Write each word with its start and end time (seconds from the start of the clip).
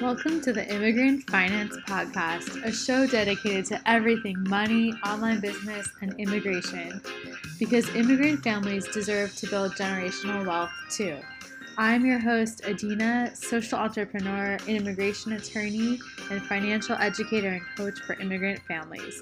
Welcome 0.00 0.40
to 0.42 0.52
the 0.52 0.64
Immigrant 0.72 1.28
Finance 1.28 1.76
Podcast, 1.78 2.62
a 2.64 2.70
show 2.70 3.04
dedicated 3.04 3.64
to 3.66 3.90
everything 3.90 4.36
money, 4.48 4.92
online 5.04 5.40
business, 5.40 5.88
and 6.00 6.14
immigration. 6.20 7.00
Because 7.58 7.92
immigrant 7.96 8.44
families 8.44 8.86
deserve 8.86 9.34
to 9.34 9.48
build 9.48 9.72
generational 9.72 10.46
wealth 10.46 10.70
too. 10.88 11.16
I'm 11.76 12.06
your 12.06 12.20
host, 12.20 12.64
Adina, 12.64 13.34
social 13.34 13.80
entrepreneur, 13.80 14.56
immigration 14.68 15.32
attorney, 15.32 15.98
and 16.30 16.40
financial 16.42 16.94
educator 16.94 17.48
and 17.48 17.62
coach 17.76 17.98
for 17.98 18.12
immigrant 18.20 18.60
families. 18.68 19.20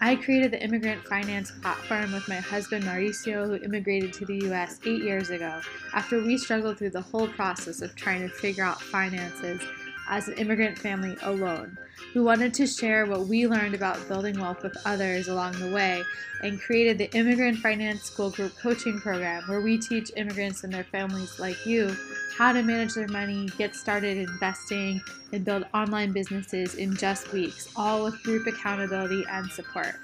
I 0.00 0.16
created 0.16 0.50
the 0.50 0.62
Immigrant 0.62 1.06
Finance 1.06 1.52
platform 1.62 2.12
with 2.12 2.26
my 2.26 2.36
husband 2.36 2.84
Mauricio, 2.84 3.46
who 3.46 3.64
immigrated 3.64 4.12
to 4.14 4.26
the 4.26 4.44
US 4.50 4.80
eight 4.84 5.04
years 5.04 5.30
ago 5.30 5.60
after 5.94 6.20
we 6.20 6.36
struggled 6.36 6.78
through 6.78 6.90
the 6.90 7.00
whole 7.00 7.28
process 7.28 7.80
of 7.80 7.94
trying 7.94 8.22
to 8.22 8.28
figure 8.28 8.64
out 8.64 8.82
finances 8.82 9.62
as 10.08 10.28
an 10.28 10.34
immigrant 10.34 10.78
family 10.78 11.16
alone. 11.22 11.76
We 12.14 12.20
wanted 12.20 12.54
to 12.54 12.66
share 12.66 13.06
what 13.06 13.26
we 13.26 13.46
learned 13.46 13.74
about 13.74 14.08
building 14.08 14.38
wealth 14.40 14.62
with 14.62 14.76
others 14.84 15.28
along 15.28 15.58
the 15.58 15.70
way 15.70 16.02
and 16.42 16.60
created 16.60 16.98
the 16.98 17.10
Immigrant 17.16 17.58
Finance 17.58 18.02
School 18.02 18.30
Group 18.30 18.56
Coaching 18.58 18.98
Program, 19.00 19.42
where 19.48 19.60
we 19.60 19.78
teach 19.78 20.10
immigrants 20.16 20.64
and 20.64 20.72
their 20.72 20.84
families 20.84 21.38
like 21.38 21.64
you 21.66 21.94
how 22.36 22.52
to 22.52 22.62
manage 22.62 22.92
their 22.92 23.08
money, 23.08 23.48
get 23.56 23.74
started 23.74 24.18
investing, 24.18 25.00
and 25.32 25.44
build 25.44 25.64
online 25.72 26.12
businesses 26.12 26.74
in 26.74 26.94
just 26.94 27.32
weeks, 27.32 27.68
all 27.76 28.04
with 28.04 28.22
group 28.22 28.46
accountability 28.46 29.24
and 29.30 29.50
support. 29.50 29.94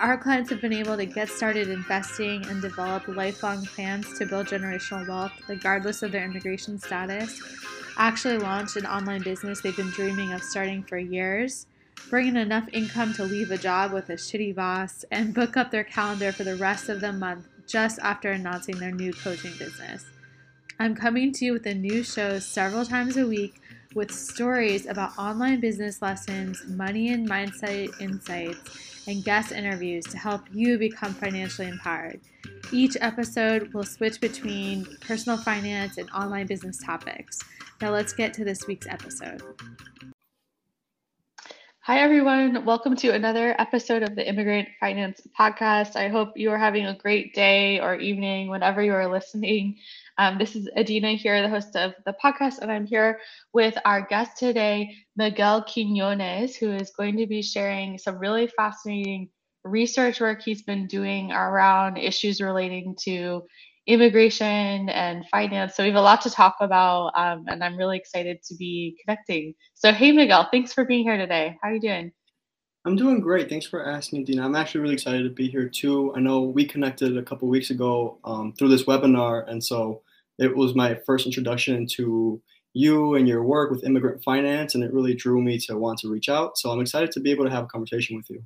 Our 0.00 0.16
clients 0.16 0.50
have 0.50 0.60
been 0.60 0.72
able 0.72 0.96
to 0.96 1.06
get 1.06 1.28
started 1.28 1.68
investing 1.68 2.44
and 2.46 2.60
develop 2.60 3.06
lifelong 3.08 3.64
plans 3.66 4.18
to 4.18 4.26
build 4.26 4.46
generational 4.46 5.06
wealth, 5.08 5.32
regardless 5.48 6.02
of 6.02 6.10
their 6.12 6.24
immigration 6.24 6.78
status. 6.78 7.40
Actually, 7.98 8.38
launched 8.38 8.76
an 8.76 8.86
online 8.86 9.22
business 9.22 9.60
they've 9.60 9.76
been 9.76 9.90
dreaming 9.90 10.32
of 10.32 10.40
starting 10.40 10.84
for 10.84 10.98
years, 10.98 11.66
bring 12.08 12.28
in 12.28 12.36
enough 12.36 12.68
income 12.72 13.12
to 13.12 13.24
leave 13.24 13.50
a 13.50 13.58
job 13.58 13.92
with 13.92 14.08
a 14.08 14.12
shitty 14.12 14.54
boss, 14.54 15.04
and 15.10 15.34
book 15.34 15.56
up 15.56 15.72
their 15.72 15.82
calendar 15.82 16.30
for 16.30 16.44
the 16.44 16.54
rest 16.54 16.88
of 16.88 17.00
the 17.00 17.12
month 17.12 17.48
just 17.66 17.98
after 17.98 18.30
announcing 18.30 18.78
their 18.78 18.92
new 18.92 19.12
coaching 19.12 19.52
business. 19.58 20.06
I'm 20.78 20.94
coming 20.94 21.32
to 21.32 21.44
you 21.44 21.52
with 21.54 21.66
a 21.66 21.74
new 21.74 22.04
show 22.04 22.38
several 22.38 22.84
times 22.84 23.16
a 23.16 23.26
week 23.26 23.60
with 23.94 24.12
stories 24.12 24.86
about 24.86 25.18
online 25.18 25.58
business 25.58 26.00
lessons, 26.00 26.62
money 26.68 27.12
and 27.12 27.28
mindset 27.28 28.00
insights, 28.00 29.04
and 29.08 29.24
guest 29.24 29.50
interviews 29.50 30.04
to 30.04 30.18
help 30.18 30.42
you 30.52 30.78
become 30.78 31.14
financially 31.14 31.66
empowered. 31.66 32.20
Each 32.70 32.96
episode 33.00 33.72
will 33.72 33.82
switch 33.82 34.20
between 34.20 34.86
personal 35.00 35.38
finance 35.38 35.98
and 35.98 36.08
online 36.10 36.46
business 36.46 36.78
topics. 36.78 37.40
Now, 37.80 37.92
let's 37.92 38.12
get 38.12 38.34
to 38.34 38.44
this 38.44 38.66
week's 38.66 38.88
episode. 38.88 39.40
Hi, 41.82 42.00
everyone. 42.00 42.64
Welcome 42.64 42.96
to 42.96 43.10
another 43.10 43.54
episode 43.60 44.02
of 44.02 44.16
the 44.16 44.28
Immigrant 44.28 44.68
Finance 44.80 45.20
Podcast. 45.38 45.94
I 45.94 46.08
hope 46.08 46.32
you 46.34 46.50
are 46.50 46.58
having 46.58 46.86
a 46.86 46.98
great 46.98 47.34
day 47.34 47.78
or 47.78 47.94
evening 47.94 48.48
whenever 48.48 48.82
you 48.82 48.92
are 48.94 49.08
listening. 49.08 49.78
Um, 50.18 50.38
this 50.38 50.56
is 50.56 50.68
Adina 50.76 51.12
here, 51.12 51.40
the 51.40 51.48
host 51.48 51.76
of 51.76 51.94
the 52.04 52.16
podcast, 52.22 52.58
and 52.58 52.72
I'm 52.72 52.84
here 52.84 53.20
with 53.52 53.78
our 53.84 54.04
guest 54.04 54.38
today, 54.38 54.92
Miguel 55.16 55.62
Quinones, 55.62 56.56
who 56.56 56.72
is 56.72 56.90
going 56.90 57.16
to 57.18 57.28
be 57.28 57.42
sharing 57.42 57.96
some 57.96 58.18
really 58.18 58.48
fascinating 58.48 59.28
research 59.62 60.20
work 60.20 60.42
he's 60.42 60.62
been 60.62 60.88
doing 60.88 61.30
around 61.30 61.96
issues 61.96 62.40
relating 62.40 62.96
to 63.04 63.44
immigration 63.88 64.90
and 64.90 65.24
finance. 65.30 65.74
So 65.74 65.82
we 65.82 65.88
have 65.88 65.96
a 65.96 66.02
lot 66.02 66.20
to 66.20 66.30
talk 66.30 66.56
about, 66.60 67.10
um, 67.16 67.46
and 67.48 67.64
I'm 67.64 67.76
really 67.76 67.96
excited 67.96 68.42
to 68.44 68.54
be 68.54 68.96
connecting. 69.02 69.54
So, 69.74 69.92
hey, 69.92 70.12
Miguel, 70.12 70.48
thanks 70.52 70.74
for 70.74 70.84
being 70.84 71.02
here 71.02 71.16
today. 71.16 71.56
How 71.62 71.70
are 71.70 71.74
you 71.74 71.80
doing? 71.80 72.12
I'm 72.84 72.96
doing 72.96 73.20
great. 73.20 73.48
Thanks 73.48 73.66
for 73.66 73.84
asking, 73.84 74.24
Dina. 74.24 74.44
I'm 74.44 74.54
actually 74.54 74.82
really 74.82 74.94
excited 74.94 75.24
to 75.24 75.30
be 75.30 75.48
here 75.48 75.68
too. 75.68 76.12
I 76.14 76.20
know 76.20 76.42
we 76.42 76.64
connected 76.66 77.16
a 77.16 77.22
couple 77.22 77.48
weeks 77.48 77.70
ago 77.70 78.18
um, 78.24 78.52
through 78.52 78.68
this 78.68 78.84
webinar, 78.84 79.48
and 79.50 79.64
so 79.64 80.02
it 80.38 80.54
was 80.54 80.74
my 80.74 80.98
first 81.06 81.26
introduction 81.26 81.86
to 81.96 82.40
you 82.74 83.14
and 83.14 83.26
your 83.26 83.42
work 83.42 83.70
with 83.70 83.84
immigrant 83.84 84.22
finance, 84.22 84.74
and 84.74 84.84
it 84.84 84.92
really 84.92 85.14
drew 85.14 85.42
me 85.42 85.58
to 85.60 85.76
want 85.76 85.98
to 86.00 86.10
reach 86.10 86.28
out. 86.28 86.56
So 86.58 86.70
I'm 86.70 86.80
excited 86.80 87.10
to 87.12 87.20
be 87.20 87.30
able 87.30 87.44
to 87.44 87.50
have 87.50 87.64
a 87.64 87.68
conversation 87.68 88.16
with 88.16 88.28
you. 88.30 88.42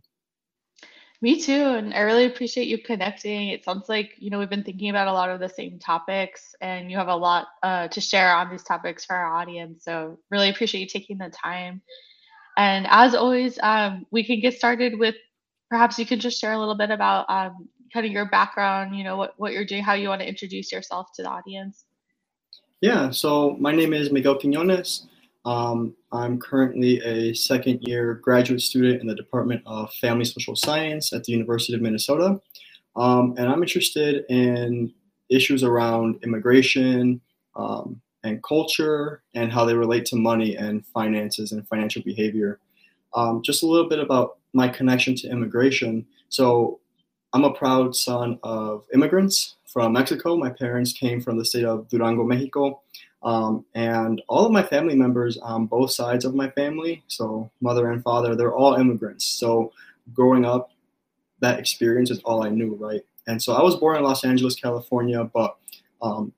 Me 1.23 1.41
too, 1.41 1.53
and 1.53 1.95
I 1.95 2.01
really 2.01 2.25
appreciate 2.25 2.67
you 2.67 2.79
connecting. 2.79 3.51
It 3.51 3.65
sounds 3.65 3.89
like 3.89 4.15
you 4.19 4.29
know 4.29 4.41
we've 4.41 4.51
been 4.51 4.65
thinking 4.65 4.91
about 4.91 5.07
a 5.07 5.13
lot 5.13 5.31
of 5.31 5.39
the 5.39 5.49
same 5.49 5.79
topics, 5.79 6.57
and 6.61 6.91
you 6.91 6.97
have 6.97 7.07
a 7.07 7.15
lot 7.15 7.47
uh, 7.63 7.87
to 7.89 8.01
share 8.01 8.35
on 8.35 8.51
these 8.51 8.65
topics 8.65 9.05
for 9.05 9.15
our 9.15 9.33
audience. 9.33 9.85
So 9.85 10.19
really 10.33 10.51
appreciate 10.51 10.81
you 10.81 10.89
taking 10.89 11.19
the 11.19 11.31
time. 11.31 11.81
And 12.57 12.89
as 12.91 13.15
always, 13.15 13.57
um, 13.63 14.05
we 14.11 14.25
can 14.25 14.41
get 14.41 14.55
started 14.55 14.99
with 14.99 15.15
perhaps 15.71 15.97
you 15.97 16.05
can 16.05 16.19
just 16.19 16.41
share 16.41 16.53
a 16.53 16.59
little 16.59 16.75
bit 16.75 16.91
about 16.91 17.31
um, 17.31 17.69
kind 17.93 18.05
of 18.05 18.11
your 18.11 18.29
background, 18.29 18.97
you 18.97 19.05
know, 19.05 19.17
what, 19.17 19.35
what 19.37 19.53
you're 19.53 19.65
doing, 19.65 19.83
how 19.83 19.95
you 19.95 20.09
want 20.09 20.21
to 20.21 20.29
introduce 20.29 20.73
yourself 20.73 21.07
to 21.15 21.23
the 21.23 21.29
audience. 21.29 21.85
Yeah, 22.81 23.11
so 23.11 23.57
my 23.61 23.71
name 23.71 23.95
is 23.95 24.11
Miguel 24.11 24.39
Quinones. 24.39 25.07
Um, 25.45 25.95
I'm 26.13 26.39
currently 26.39 27.01
a 27.03 27.35
second 27.35 27.81
year 27.83 28.15
graduate 28.15 28.63
student 28.63 29.01
in 29.01 29.07
the 29.07 29.15
Department 29.15 29.63
of 29.67 29.93
Family 29.95 30.25
Social 30.25 30.55
Science 30.55 31.13
at 31.13 31.25
the 31.25 31.33
University 31.33 31.75
of 31.75 31.81
Minnesota. 31.81 32.41
Um, 32.95 33.35
and 33.39 33.49
I'm 33.49 33.63
interested 33.63 34.25
in 34.29 34.93
issues 35.31 35.65
around 35.65 36.23
immigration 36.23 37.21
um, 37.57 38.01
and 38.23 38.43
culture 38.43 39.23
and 39.35 39.51
how 39.51 39.65
they 39.65 39.75
relate 39.75 40.05
to 40.07 40.17
money 40.17 40.57
and 40.57 40.87
finances 40.87 41.53
and 41.53 41.67
financial 41.67 42.03
behavior. 42.03 42.61
Um, 43.15 43.43
just 43.43 43.63
a 43.63 43.67
little 43.67 43.89
bit 43.89 43.99
about 43.99 44.39
my 44.53 44.69
connection 44.69 45.15
to 45.17 45.29
immigration. 45.29 46.07
So, 46.29 46.79
I'm 47.35 47.45
a 47.45 47.53
proud 47.55 47.97
son 47.97 48.39
of 48.43 48.85
immigrants 48.93 49.57
from 49.67 49.95
Mexico. 49.95 50.37
My 50.37 50.51
parents 50.51 50.93
came 50.93 51.19
from 51.19 51.39
the 51.39 51.47
state 51.47 51.65
of 51.65 51.89
Durango, 51.89 52.25
Mexico. 52.25 52.83
Um, 53.23 53.65
and 53.75 54.21
all 54.29 54.45
of 54.45 54.53
my 54.53 54.63
family 54.63 54.97
members 54.97 55.39
on 55.39 55.67
both 55.67 55.93
sides 55.93 56.25
of 56.25 56.35
my 56.35 56.51
family, 56.51 57.05
so 57.07 57.51
mother 57.61 57.91
and 57.91 58.03
father, 58.03 58.35
they're 58.35 58.55
all 58.55 58.75
immigrants. 58.75 59.25
So 59.25 59.73
growing 60.13 60.45
up, 60.45 60.73
that 61.41 61.59
experience 61.59 62.11
is 62.11 62.21
all 62.21 62.43
I 62.43 62.49
knew, 62.49 62.75
right? 62.75 63.03
And 63.27 63.41
so 63.41 63.53
I 63.53 63.63
was 63.63 63.77
born 63.77 63.97
in 63.97 64.03
Los 64.03 64.25
Angeles, 64.25 64.57
California, 64.57 65.25
but 65.25 65.57
um, 66.01 66.33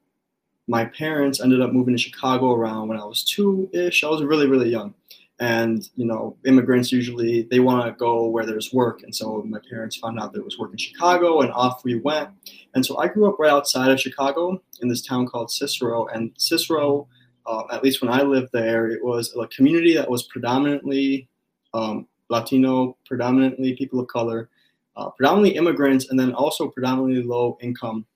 my 0.67 0.85
parents 0.85 1.41
ended 1.41 1.61
up 1.61 1.73
moving 1.73 1.95
to 1.95 2.03
Chicago 2.03 2.53
around 2.53 2.89
when 2.89 2.99
I 2.99 3.05
was 3.05 3.23
two 3.25 3.69
ish. 3.73 4.05
I 4.05 4.09
was 4.09 4.23
really, 4.23 4.47
really 4.47 4.71
young 4.71 4.95
and 5.41 5.91
you 5.97 6.05
know 6.05 6.37
immigrants 6.47 6.93
usually 6.93 7.43
they 7.51 7.59
want 7.59 7.85
to 7.85 7.93
go 7.99 8.29
where 8.29 8.47
there's 8.47 8.73
work. 8.73 9.03
And 9.03 9.15
so 9.15 9.43
my 9.43 9.59
parents 9.69 9.97
found 9.97 10.21
out 10.21 10.33
there 10.33 10.43
was 10.43 10.59
work 10.59 10.71
in 10.71 10.79
chicago 10.79 11.41
and 11.41 11.51
off 11.53 11.85
we 11.85 11.97
went. 11.97 12.31
And 12.75 12.87
so 12.87 12.99
i 12.99 13.09
grew 13.09 13.29
up 13.29 13.39
right 13.39 13.51
outside 13.51 13.91
of 13.91 14.01
chicago 14.01 14.63
in 14.81 14.89
this 14.89 15.03
town 15.03 15.27
called 15.27 15.51
cicero. 15.51 16.07
And 16.07 16.33
cicero 16.37 17.09
uh, 17.47 17.65
at 17.73 17.83
least 17.83 18.01
when 18.01 18.13
i 18.13 18.23
lived 18.23 18.51
there 18.53 18.89
it 18.89 19.05
was 19.05 19.35
a 19.37 19.47
community 19.49 19.95
that 19.95 20.09
was 20.09 20.23
predominantly 20.25 21.29
um, 21.75 22.07
latino 22.31 22.97
predominantly 23.05 23.75
people 23.75 23.99
of 23.99 24.07
color 24.07 24.49
uh, 24.97 25.11
predominantly 25.11 25.57
immigrants 25.57 26.11
and 26.11 26.19
then 26.19 26.33
also 26.33 26.69
predominantly 26.69 27.23
low 27.23 27.59
income. 27.61 28.07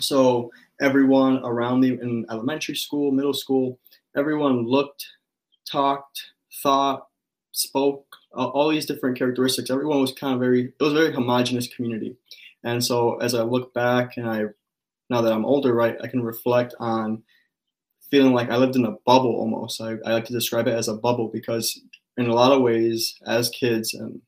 So 0.00 0.52
everyone 0.80 1.40
around 1.44 1.80
me 1.80 1.90
in 2.00 2.26
elementary 2.30 2.74
school 2.74 3.12
middle 3.12 3.34
school 3.34 3.78
everyone 4.16 4.66
looked 4.66 5.06
talked 5.64 6.20
thought, 6.62 7.08
spoke, 7.52 8.16
uh, 8.36 8.46
all 8.46 8.68
these 8.68 8.86
different 8.86 9.18
characteristics. 9.18 9.70
Everyone 9.70 10.00
was 10.00 10.12
kind 10.12 10.34
of 10.34 10.40
very, 10.40 10.64
it 10.64 10.82
was 10.82 10.92
a 10.92 10.96
very 10.96 11.12
homogenous 11.12 11.68
community. 11.68 12.16
And 12.64 12.82
so 12.82 13.16
as 13.16 13.34
I 13.34 13.42
look 13.42 13.72
back 13.74 14.16
and 14.16 14.28
I, 14.28 14.44
now 15.10 15.20
that 15.20 15.32
I'm 15.32 15.44
older, 15.44 15.74
right, 15.74 15.96
I 16.02 16.08
can 16.08 16.22
reflect 16.22 16.74
on 16.80 17.22
feeling 18.10 18.32
like 18.32 18.50
I 18.50 18.56
lived 18.56 18.76
in 18.76 18.86
a 18.86 18.96
bubble 19.06 19.34
almost. 19.34 19.80
I, 19.80 19.96
I 20.04 20.12
like 20.12 20.24
to 20.26 20.32
describe 20.32 20.66
it 20.66 20.74
as 20.74 20.88
a 20.88 20.94
bubble 20.94 21.28
because 21.28 21.80
in 22.16 22.26
a 22.26 22.34
lot 22.34 22.52
of 22.52 22.62
ways, 22.62 23.16
as 23.26 23.50
kids, 23.50 23.94
and 23.94 24.20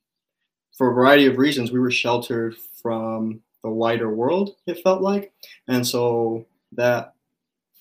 for 0.77 0.91
a 0.91 0.95
variety 0.95 1.27
of 1.27 1.39
reasons, 1.39 1.73
we 1.73 1.81
were 1.81 1.91
sheltered 1.91 2.57
from 2.83 3.41
the 3.63 3.71
wider 3.71 4.15
world, 4.15 4.57
it 4.67 4.83
felt 4.83 5.03
like. 5.03 5.33
And 5.69 5.87
so 5.87 6.47
that 6.73 7.15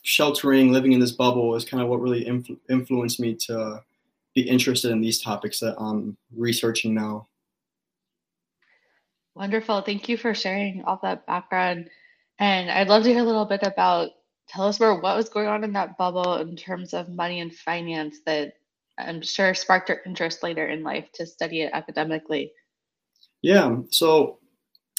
sheltering, 0.03 0.71
living 0.71 0.93
in 0.93 0.99
this 0.99 1.11
bubble 1.11 1.55
is 1.55 1.65
kind 1.65 1.81
of 1.81 1.89
what 1.89 2.01
really 2.01 2.23
influ- 2.23 2.59
influenced 2.69 3.19
me 3.19 3.35
to 3.47 3.83
be 4.35 4.41
interested 4.41 4.91
in 4.91 5.01
these 5.01 5.21
topics 5.21 5.59
that 5.61 5.75
I'm 5.79 6.17
researching 6.35 6.93
now. 6.93 7.27
Wonderful. 9.33 9.81
Thank 9.81 10.07
you 10.07 10.17
for 10.17 10.33
sharing 10.33 10.83
all 10.83 10.99
that 11.03 11.25
background. 11.25 11.89
And 12.39 12.69
I'd 12.69 12.89
love 12.89 13.03
to 13.03 13.09
hear 13.09 13.21
a 13.21 13.25
little 13.25 13.45
bit 13.45 13.63
about 13.63 14.11
tell 14.47 14.67
us 14.67 14.79
more 14.79 15.01
what 15.01 15.17
was 15.17 15.29
going 15.29 15.47
on 15.47 15.63
in 15.63 15.73
that 15.73 15.97
bubble 15.97 16.35
in 16.35 16.55
terms 16.55 16.93
of 16.93 17.09
money 17.09 17.39
and 17.39 17.53
finance 17.53 18.19
that 18.25 18.53
I'm 18.97 19.21
sure 19.21 19.53
sparked 19.53 19.89
your 19.89 20.01
interest 20.05 20.43
later 20.43 20.67
in 20.67 20.83
life 20.83 21.11
to 21.13 21.25
study 21.25 21.61
it 21.61 21.71
academically. 21.73 22.51
Yeah. 23.41 23.77
So 23.89 24.39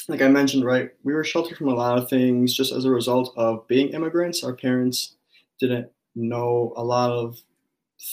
like 0.07 0.21
I 0.21 0.27
mentioned, 0.27 0.65
right, 0.65 0.89
we 1.03 1.13
were 1.13 1.23
sheltered 1.23 1.57
from 1.57 1.67
a 1.67 1.75
lot 1.75 1.97
of 1.97 2.09
things 2.09 2.53
just 2.53 2.71
as 2.71 2.85
a 2.85 2.91
result 2.91 3.33
of 3.37 3.67
being 3.67 3.89
immigrants. 3.89 4.43
Our 4.43 4.53
parents 4.53 5.15
didn't 5.59 5.89
know 6.15 6.73
a 6.75 6.83
lot 6.83 7.11
of 7.11 7.37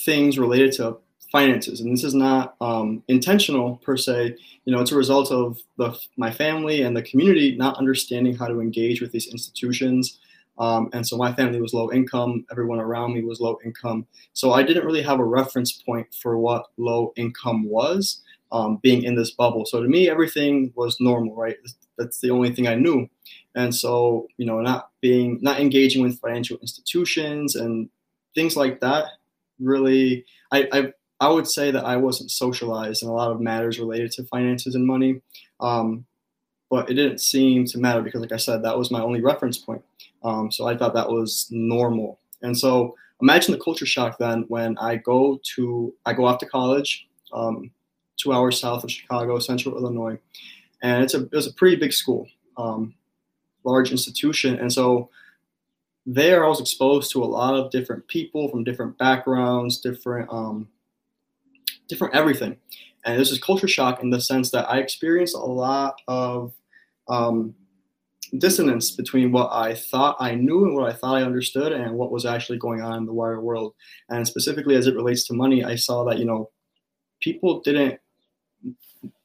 things 0.05 0.39
related 0.39 0.73
to 0.73 0.99
finances, 1.35 1.81
and 1.81 1.93
this 1.93 2.05
is 2.05 2.15
not 2.15 2.55
um, 2.61 3.03
intentional 3.09 3.79
per 3.79 3.97
se. 3.97 4.37
You 4.67 4.73
know, 4.73 4.81
it's 4.81 4.93
a 4.93 4.97
result 4.97 5.33
of 5.33 5.59
the 5.79 5.99
my 6.17 6.31
family 6.31 6.83
and 6.83 6.97
the 6.97 7.03
community 7.03 7.57
not 7.57 7.77
understanding 7.77 8.37
how 8.37 8.47
to 8.47 8.61
engage 8.61 9.01
with 9.01 9.11
these 9.11 9.27
institutions. 9.27 10.21
Um, 10.59 10.91
and 10.93 11.05
so 11.05 11.17
my 11.17 11.33
family 11.35 11.61
was 11.61 11.75
low 11.75 11.91
income. 11.91 12.47
Everyone 12.53 12.79
around 12.79 13.15
me 13.15 13.23
was 13.25 13.41
low 13.41 13.59
income. 13.65 14.07
So 14.33 14.53
I 14.53 14.63
didn't 14.63 14.87
really 14.87 15.03
have 15.03 15.19
a 15.19 15.25
reference 15.25 15.73
point 15.73 16.07
for 16.23 16.39
what 16.39 16.67
low 16.77 17.13
income 17.17 17.69
was 17.69 18.23
um, 18.53 18.79
being 18.81 19.03
in 19.03 19.17
this 19.17 19.33
bubble. 19.33 19.67
So 19.67 19.83
to 19.83 19.89
me, 19.89 20.09
everything 20.09 20.73
was 20.77 21.01
normal, 21.01 21.35
right? 21.35 21.57
That's 21.99 22.21
the 22.21 22.31
only 22.31 22.55
thing 22.55 22.69
I 22.69 22.77
knew. 22.77 23.09
And 23.57 23.75
so, 23.75 24.29
you 24.37 24.47
know, 24.47 24.61
not 24.61 24.91
being, 25.01 25.41
not 25.43 25.59
engaging 25.59 26.05
with 26.05 26.21
financial 26.21 26.59
institutions 26.59 27.57
and 27.57 27.89
things 28.37 28.57
like 28.57 28.79
that 28.79 29.07
really, 29.59 30.25
I, 30.53 30.69
I, 30.73 30.93
I 31.25 31.29
would 31.29 31.49
say 31.49 31.71
that 31.71 31.87
I 31.87 31.97
wasn't 31.97 32.31
socialized 32.31 33.03
in 33.03 33.09
a 33.09 33.13
lot 33.15 33.31
of 33.31 33.41
matters 33.41 33.79
related 33.79 34.13
to 34.13 34.25
finances 34.25 34.75
and 34.75 34.87
money. 34.87 35.23
Um, 35.59 36.05
but 36.69 36.91
it 36.91 36.95
didn't 36.95 37.19
seem 37.19 37.65
to 37.67 37.79
matter 37.79 38.03
because, 38.03 38.21
like 38.21 38.33
I 38.33 38.37
said, 38.37 38.63
that 38.63 38.77
was 38.77 38.91
my 38.91 39.01
only 39.01 39.23
reference 39.23 39.57
point. 39.57 39.83
Um, 40.23 40.53
so 40.53 40.67
I 40.67 40.77
thought 40.77 40.93
that 40.93 41.09
was 41.09 41.49
normal. 41.51 42.19
And 42.43 42.59
so 42.59 42.95
imagine 43.23 43.53
the 43.53 43.61
culture 43.61 43.87
shock 43.87 44.19
then 44.19 44.45
when 44.49 44.77
I 44.77 44.97
go 44.97 45.41
to 45.55 45.95
I 46.05 46.13
go 46.13 46.27
off 46.27 46.39
to 46.41 46.47
college, 46.47 47.09
um, 47.33 47.71
two 48.19 48.35
hours 48.35 48.61
south 48.61 48.85
of 48.85 48.91
Chicago, 48.91 49.39
Central 49.39 49.79
Illinois, 49.79 50.19
and 50.83 51.03
it's 51.03 51.15
a 51.15 51.23
it 51.23 51.33
was 51.33 51.47
a 51.47 51.55
pretty 51.55 51.77
big 51.77 51.93
school, 51.93 52.29
um, 52.59 52.95
large 53.65 53.91
institution, 53.93 54.59
and 54.59 54.71
so 54.71 55.09
there 56.05 56.45
I 56.45 56.49
was 56.49 56.61
exposed 56.61 57.13
to 57.13 57.23
a 57.23 57.33
lot 57.39 57.55
of 57.55 57.71
different 57.71 58.07
people 58.09 58.49
from 58.51 58.65
different 58.65 58.99
backgrounds, 58.99 59.81
different 59.81 60.29
um, 60.31 60.69
different 61.89 62.15
everything, 62.15 62.57
and 63.05 63.19
this 63.19 63.31
is 63.31 63.39
culture 63.39 63.69
shock 63.69 64.03
in 64.03 64.11
the 64.11 64.21
sense 64.21 64.51
that 64.51 64.69
I 64.71 64.79
experienced 64.79 65.35
a 65.35 65.39
lot 65.39 65.95
of 66.09 66.53
um, 67.09 67.55
dissonance 68.39 68.91
between 68.93 69.33
what 69.33 69.51
I 69.53 69.75
thought 69.75 70.17
I 70.19 70.35
knew 70.35 70.65
and 70.65 70.75
what 70.75 70.89
I 70.89 70.93
thought 70.93 71.17
I 71.17 71.23
understood 71.23 71.73
and 71.73 71.95
what 71.95 72.11
was 72.11 72.25
actually 72.27 72.59
going 72.59 72.81
on 72.81 72.99
in 72.99 73.07
the 73.07 73.13
wider 73.13 73.41
world. 73.41 73.75
And 74.09 74.27
specifically 74.27 74.77
as 74.77 74.87
it 74.87 74.97
relates 74.97 75.27
to 75.27 75.35
money, 75.35 75.65
I 75.65 75.77
saw 75.77 76.05
that, 76.05 76.19
you 76.19 76.25
know, 76.25 76.51
people 77.21 77.61
didn't 77.61 78.01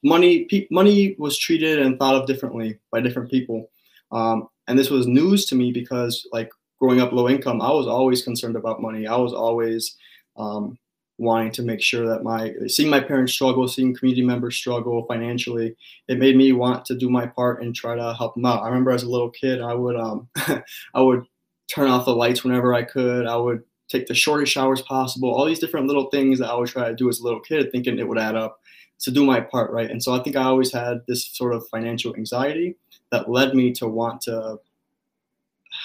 money 0.02 0.44
pe- 0.44 0.68
money 0.70 1.14
was 1.18 1.38
treated 1.38 1.78
and 1.78 1.98
thought 1.98 2.14
of 2.14 2.26
differently 2.26 2.78
by 2.92 3.00
different 3.00 3.30
people. 3.30 3.70
Um, 4.12 4.48
and 4.68 4.78
this 4.78 4.90
was 4.90 5.06
news 5.06 5.46
to 5.46 5.54
me 5.54 5.72
because 5.72 6.26
like 6.32 6.50
growing 6.78 7.00
up 7.00 7.12
low 7.12 7.28
income, 7.28 7.60
I 7.60 7.70
was 7.70 7.86
always 7.86 8.22
concerned 8.22 8.56
about 8.56 8.82
money. 8.82 9.06
I 9.06 9.16
was 9.16 9.32
always 9.32 9.96
um, 10.36 10.78
wanting 11.20 11.52
to 11.52 11.62
make 11.62 11.82
sure 11.82 12.06
that 12.06 12.22
my 12.22 12.54
seeing 12.66 12.88
my 12.88 12.98
parents 12.98 13.34
struggle, 13.34 13.68
seeing 13.68 13.94
community 13.94 14.24
members 14.24 14.56
struggle 14.56 15.04
financially, 15.06 15.76
it 16.08 16.18
made 16.18 16.34
me 16.34 16.52
want 16.52 16.84
to 16.86 16.96
do 16.96 17.10
my 17.10 17.26
part 17.26 17.62
and 17.62 17.74
try 17.74 17.94
to 17.94 18.14
help 18.14 18.34
them 18.34 18.46
out. 18.46 18.62
I 18.62 18.68
remember 18.68 18.90
as 18.90 19.02
a 19.02 19.10
little 19.10 19.30
kid, 19.30 19.60
I 19.60 19.74
would 19.74 19.96
um, 19.96 20.28
I 20.94 21.02
would 21.02 21.26
turn 21.68 21.90
off 21.90 22.06
the 22.06 22.16
lights 22.16 22.42
whenever 22.42 22.72
I 22.72 22.82
could. 22.82 23.26
I 23.26 23.36
would 23.36 23.62
take 23.88 24.06
the 24.06 24.14
shortest 24.14 24.52
showers 24.52 24.80
possible. 24.82 25.30
All 25.30 25.44
these 25.44 25.58
different 25.58 25.86
little 25.86 26.08
things 26.08 26.38
that 26.38 26.50
I 26.50 26.54
would 26.54 26.68
try 26.68 26.88
to 26.88 26.96
do 26.96 27.08
as 27.10 27.20
a 27.20 27.24
little 27.24 27.40
kid, 27.40 27.70
thinking 27.70 27.98
it 27.98 28.08
would 28.08 28.18
add 28.18 28.34
up 28.34 28.58
to 29.00 29.10
do 29.10 29.24
my 29.24 29.40
part, 29.40 29.70
right? 29.72 29.90
And 29.90 30.02
so 30.02 30.14
I 30.14 30.22
think 30.22 30.36
I 30.36 30.44
always 30.44 30.72
had 30.72 31.02
this 31.06 31.26
sort 31.26 31.54
of 31.54 31.68
financial 31.68 32.14
anxiety 32.16 32.76
that 33.10 33.30
led 33.30 33.54
me 33.54 33.72
to 33.72 33.86
want 33.86 34.22
to 34.22 34.58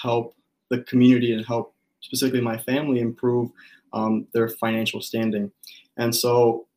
help 0.02 0.36
the 0.70 0.80
community 0.84 1.34
and 1.34 1.46
help 1.46 1.74
specifically 2.02 2.42
my 2.42 2.58
family 2.58 3.00
improve 3.00 3.52
um, 3.96 4.28
their 4.34 4.48
financial 4.48 5.02
standing. 5.02 5.52
And 5.98 6.14
so 6.14 6.68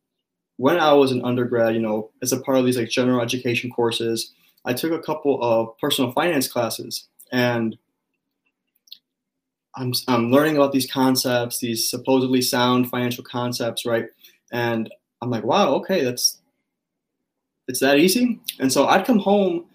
when 0.57 0.79
I 0.79 0.93
was 0.93 1.11
an 1.11 1.23
undergrad, 1.23 1.75
you 1.75 1.81
know, 1.81 2.09
as 2.23 2.33
a 2.33 2.39
part 2.39 2.57
of 2.57 2.65
these 2.65 2.77
like 2.77 2.89
general 2.89 3.21
education 3.21 3.69
courses, 3.69 4.33
I 4.65 4.73
took 4.73 4.91
a 4.91 4.99
couple 4.99 5.41
of 5.43 5.77
personal 5.77 6.11
finance 6.11 6.47
classes 6.47 7.07
and 7.31 7.77
I'm, 9.75 9.93
I'm 10.07 10.31
learning 10.31 10.55
about 10.55 10.71
these 10.71 10.91
concepts, 10.91 11.59
these 11.59 11.89
supposedly 11.89 12.41
sound 12.41 12.89
financial 12.89 13.23
concepts, 13.23 13.85
right? 13.85 14.07
And 14.51 14.89
I'm 15.21 15.29
like, 15.29 15.43
wow, 15.43 15.73
okay, 15.75 16.03
that's 16.03 16.39
it's 17.67 17.81
that 17.81 17.99
easy. 17.99 18.39
And 18.59 18.73
so 18.73 18.87
I'd 18.87 19.05
come 19.05 19.19
home 19.19 19.65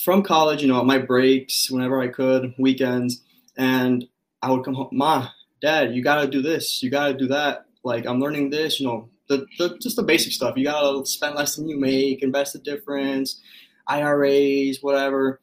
from 0.00 0.22
college, 0.22 0.62
you 0.62 0.68
know, 0.68 0.78
at 0.78 0.86
my 0.86 0.98
breaks, 0.98 1.68
whenever 1.70 2.00
I 2.00 2.06
could, 2.06 2.54
weekends, 2.58 3.22
and 3.56 4.06
I 4.40 4.52
would 4.52 4.64
come 4.64 4.74
home, 4.74 4.90
Ma, 4.92 5.28
Dad, 5.60 5.94
you 5.94 6.02
gotta 6.02 6.28
do 6.28 6.42
this, 6.42 6.82
you 6.82 6.90
gotta 6.90 7.14
do 7.14 7.28
that. 7.28 7.66
Like 7.84 8.06
I'm 8.06 8.20
learning 8.20 8.50
this, 8.50 8.80
you 8.80 8.86
know, 8.86 9.08
the, 9.28 9.46
the 9.58 9.78
just 9.78 9.96
the 9.96 10.02
basic 10.02 10.32
stuff. 10.32 10.56
You 10.56 10.64
gotta 10.64 11.04
spend 11.06 11.34
less 11.34 11.56
than 11.56 11.68
you 11.68 11.78
make, 11.78 12.22
invest 12.22 12.52
the 12.52 12.58
difference, 12.58 13.40
IRAs, 13.86 14.78
whatever. 14.82 15.40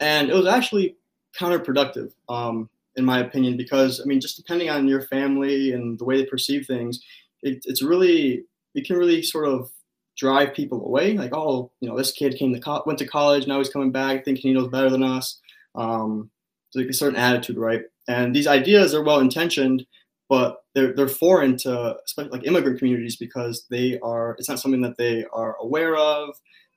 And 0.00 0.30
it 0.30 0.34
was 0.34 0.46
actually 0.46 0.96
counterproductive, 1.38 2.12
um, 2.28 2.68
in 2.96 3.04
my 3.04 3.20
opinion, 3.20 3.56
because 3.56 4.00
I 4.00 4.04
mean, 4.04 4.20
just 4.20 4.36
depending 4.36 4.70
on 4.70 4.88
your 4.88 5.02
family 5.02 5.72
and 5.72 5.98
the 5.98 6.04
way 6.04 6.16
they 6.16 6.26
perceive 6.26 6.66
things, 6.66 7.00
it, 7.42 7.62
it's 7.64 7.82
really 7.82 8.44
it 8.74 8.86
can 8.86 8.96
really 8.96 9.22
sort 9.22 9.46
of 9.46 9.70
drive 10.16 10.54
people 10.54 10.84
away. 10.84 11.16
Like, 11.16 11.34
oh, 11.34 11.70
you 11.80 11.88
know, 11.88 11.96
this 11.96 12.12
kid 12.12 12.36
came 12.36 12.52
to 12.54 12.60
co- 12.60 12.82
went 12.86 12.98
to 13.00 13.06
college, 13.06 13.46
now 13.46 13.58
he's 13.58 13.68
coming 13.68 13.92
back 13.92 14.24
thinking 14.24 14.50
he 14.50 14.54
knows 14.54 14.68
better 14.68 14.90
than 14.90 15.02
us. 15.02 15.40
Um, 15.74 16.30
like 16.74 16.86
a 16.86 16.92
certain 16.92 17.18
attitude, 17.18 17.56
right? 17.56 17.82
And 18.08 18.34
these 18.34 18.46
ideas 18.46 18.94
are 18.94 19.02
well 19.02 19.20
intentioned, 19.20 19.86
but 20.28 20.64
they're 20.74 20.92
they're 20.92 21.08
foreign 21.08 21.56
to 21.58 21.96
like 22.16 22.46
immigrant 22.46 22.78
communities 22.78 23.16
because 23.16 23.66
they 23.70 23.98
are 24.00 24.36
it's 24.38 24.48
not 24.48 24.58
something 24.58 24.82
that 24.82 24.96
they 24.96 25.24
are 25.32 25.56
aware 25.60 25.96
of, 25.96 26.30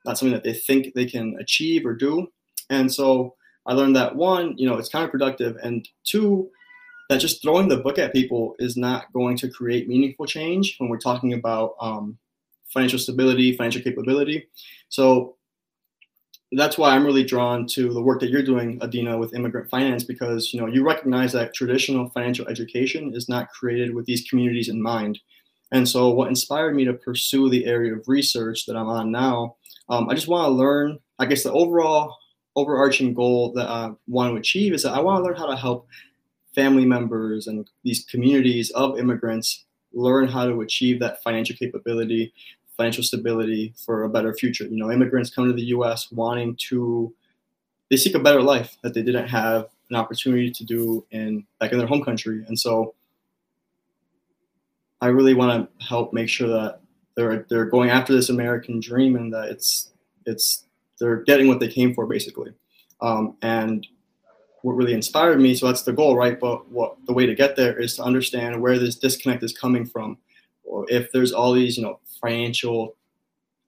not 0.04 0.18
something 0.18 0.34
that 0.34 0.44
they 0.44 0.54
think 0.54 0.94
they 0.94 1.06
can 1.06 1.36
achieve 1.40 1.84
or 1.84 1.94
do. 1.94 2.28
And 2.70 2.92
so 2.92 3.34
I 3.66 3.74
learned 3.74 3.96
that 3.96 4.16
one, 4.16 4.56
you 4.56 4.68
know, 4.68 4.76
it's 4.78 4.90
counterproductive, 4.90 5.56
and 5.62 5.86
two, 6.04 6.50
that 7.08 7.18
just 7.18 7.42
throwing 7.42 7.68
the 7.68 7.78
book 7.78 7.98
at 7.98 8.12
people 8.12 8.54
is 8.58 8.76
not 8.76 9.12
going 9.12 9.36
to 9.38 9.48
create 9.48 9.88
meaningful 9.88 10.26
change 10.26 10.76
when 10.78 10.88
we're 10.88 10.98
talking 10.98 11.32
about 11.32 11.74
um, 11.80 12.18
financial 12.68 12.98
stability, 12.98 13.56
financial 13.56 13.82
capability. 13.82 14.46
So 14.88 15.36
that's 16.52 16.78
why 16.78 16.94
I'm 16.94 17.04
really 17.04 17.24
drawn 17.24 17.66
to 17.68 17.92
the 17.92 18.00
work 18.02 18.20
that 18.20 18.30
you're 18.30 18.42
doing, 18.42 18.80
Adina, 18.82 19.18
with 19.18 19.34
immigrant 19.34 19.68
finance, 19.68 20.04
because 20.04 20.52
you 20.52 20.60
know 20.60 20.66
you 20.66 20.82
recognize 20.84 21.32
that 21.32 21.54
traditional 21.54 22.08
financial 22.10 22.48
education 22.48 23.12
is 23.14 23.28
not 23.28 23.50
created 23.50 23.94
with 23.94 24.06
these 24.06 24.28
communities 24.28 24.68
in 24.68 24.80
mind. 24.80 25.18
And 25.72 25.86
so, 25.86 26.08
what 26.10 26.28
inspired 26.28 26.74
me 26.74 26.84
to 26.86 26.94
pursue 26.94 27.50
the 27.50 27.66
area 27.66 27.94
of 27.94 28.08
research 28.08 28.64
that 28.66 28.76
I'm 28.76 28.88
on 28.88 29.12
now, 29.12 29.56
um, 29.90 30.08
I 30.08 30.14
just 30.14 30.28
want 30.28 30.46
to 30.46 30.50
learn. 30.50 30.98
I 31.18 31.26
guess 31.26 31.42
the 31.42 31.52
overall 31.52 32.16
overarching 32.56 33.12
goal 33.12 33.52
that 33.52 33.68
I 33.68 33.90
want 34.06 34.32
to 34.32 34.38
achieve 34.38 34.72
is 34.72 34.82
that 34.82 34.94
I 34.94 35.00
want 35.00 35.20
to 35.20 35.24
learn 35.24 35.36
how 35.36 35.46
to 35.46 35.56
help 35.56 35.86
family 36.54 36.86
members 36.86 37.46
and 37.46 37.68
these 37.84 38.04
communities 38.04 38.70
of 38.70 38.98
immigrants 38.98 39.64
learn 39.92 40.28
how 40.28 40.46
to 40.46 40.60
achieve 40.62 41.00
that 41.00 41.22
financial 41.22 41.56
capability, 41.56 42.32
financial 42.78 43.04
stability 43.04 43.74
for 43.76 44.04
a 44.04 44.08
better 44.08 44.32
future. 44.32 44.64
You 44.64 44.78
know, 44.78 44.90
immigrants 44.90 45.28
come 45.28 45.46
to 45.46 45.52
the 45.52 45.66
U.S. 45.76 46.10
wanting 46.10 46.56
to, 46.68 47.12
they 47.90 47.96
seek 47.96 48.14
a 48.14 48.18
better 48.18 48.40
life 48.40 48.78
that 48.82 48.94
they 48.94 49.02
didn't 49.02 49.28
have 49.28 49.68
an 49.90 49.96
opportunity 49.96 50.50
to 50.50 50.64
do 50.64 51.04
in 51.10 51.44
back 51.60 51.72
in 51.72 51.78
their 51.78 51.86
home 51.86 52.02
country, 52.02 52.44
and 52.48 52.58
so 52.58 52.94
I 55.00 55.08
really 55.08 55.34
want 55.34 55.68
to 55.78 55.84
help 55.86 56.12
make 56.12 56.28
sure 56.28 56.48
that 56.48 56.80
they're 57.14 57.46
they're 57.50 57.66
going 57.66 57.90
after 57.90 58.14
this 58.14 58.30
American 58.30 58.80
dream 58.80 59.16
and 59.16 59.32
that 59.32 59.48
it's 59.48 59.92
it's 60.24 60.64
they're 60.98 61.22
getting 61.22 61.48
what 61.48 61.60
they 61.60 61.68
came 61.68 61.94
for 61.94 62.06
basically. 62.06 62.52
Um, 63.00 63.36
and 63.42 63.86
what 64.62 64.72
really 64.72 64.92
inspired 64.92 65.40
me. 65.40 65.54
So 65.54 65.66
that's 65.66 65.82
the 65.82 65.92
goal, 65.92 66.16
right? 66.16 66.38
But 66.38 66.68
what 66.70 66.96
the 67.06 67.12
way 67.12 67.26
to 67.26 67.34
get 67.34 67.56
there 67.56 67.78
is 67.78 67.96
to 67.96 68.02
understand 68.02 68.60
where 68.60 68.78
this 68.78 68.96
disconnect 68.96 69.42
is 69.42 69.56
coming 69.56 69.86
from, 69.86 70.18
or 70.68 70.86
if 70.88 71.10
there's 71.12 71.32
all 71.32 71.52
these, 71.52 71.76
you 71.76 71.82
know, 71.82 71.98
financial 72.20 72.96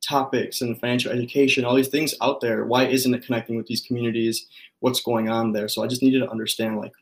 topics 0.06 0.60
and 0.60 0.78
financial 0.80 1.12
education, 1.12 1.64
all 1.64 1.74
these 1.74 1.88
things 1.88 2.14
out 2.20 2.40
there. 2.40 2.64
Why 2.64 2.86
isn't 2.86 3.14
it 3.14 3.24
connecting 3.24 3.56
with 3.56 3.66
these 3.66 3.82
communities? 3.82 4.46
What's 4.80 5.00
going 5.00 5.28
on 5.28 5.52
there? 5.52 5.68
So 5.68 5.82
I 5.82 5.86
just 5.86 6.02
needed 6.02 6.20
to 6.20 6.30
understand 6.30 6.78
like 6.78 6.92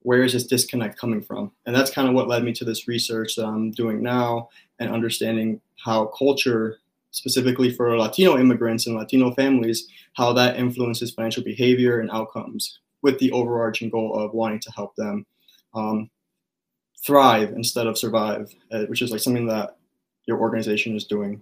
where 0.00 0.22
is 0.22 0.32
this 0.32 0.46
disconnect 0.46 0.98
coming 0.98 1.22
from? 1.22 1.52
And 1.66 1.74
that's 1.74 1.90
kind 1.90 2.08
of 2.08 2.14
what 2.14 2.28
led 2.28 2.44
me 2.44 2.52
to 2.54 2.64
this 2.64 2.88
research 2.88 3.36
that 3.36 3.46
I'm 3.46 3.70
doing 3.70 4.02
now 4.02 4.48
and 4.80 4.90
understanding 4.90 5.60
how 5.76 6.06
culture 6.06 6.78
specifically 7.12 7.72
for 7.72 7.96
Latino 7.96 8.38
immigrants 8.38 8.86
and 8.86 8.96
Latino 8.96 9.32
families, 9.32 9.88
how 10.14 10.32
that 10.32 10.56
influences 10.56 11.12
financial 11.12 11.44
behavior 11.44 12.00
and 12.00 12.10
outcomes 12.10 12.80
with 13.02 13.18
the 13.18 13.30
overarching 13.32 13.90
goal 13.90 14.18
of 14.18 14.32
wanting 14.32 14.60
to 14.60 14.72
help 14.72 14.96
them 14.96 15.26
um, 15.74 16.10
thrive 17.04 17.50
instead 17.50 17.86
of 17.86 17.98
survive, 17.98 18.54
uh, 18.70 18.84
which 18.84 19.02
is 19.02 19.10
like 19.10 19.20
something 19.20 19.46
that 19.46 19.76
your 20.26 20.38
organization 20.38 20.96
is 20.96 21.04
doing. 21.04 21.40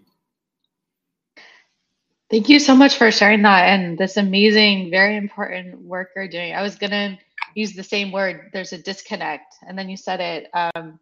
Thank 2.30 2.48
you 2.48 2.60
so 2.60 2.76
much 2.76 2.96
for 2.96 3.10
sharing 3.10 3.42
that 3.42 3.68
and 3.68 3.98
this 3.98 4.16
amazing, 4.16 4.90
very 4.90 5.16
important 5.16 5.80
work 5.80 6.10
you're 6.14 6.28
doing. 6.28 6.54
I 6.54 6.62
was 6.62 6.76
to 6.76 7.18
use 7.56 7.72
the 7.72 7.82
same 7.82 8.12
word, 8.12 8.50
there's 8.52 8.72
a 8.72 8.78
disconnect, 8.78 9.56
and 9.66 9.76
then 9.76 9.88
you 9.88 9.96
said 9.96 10.20
it. 10.20 10.48
Um, 10.54 11.00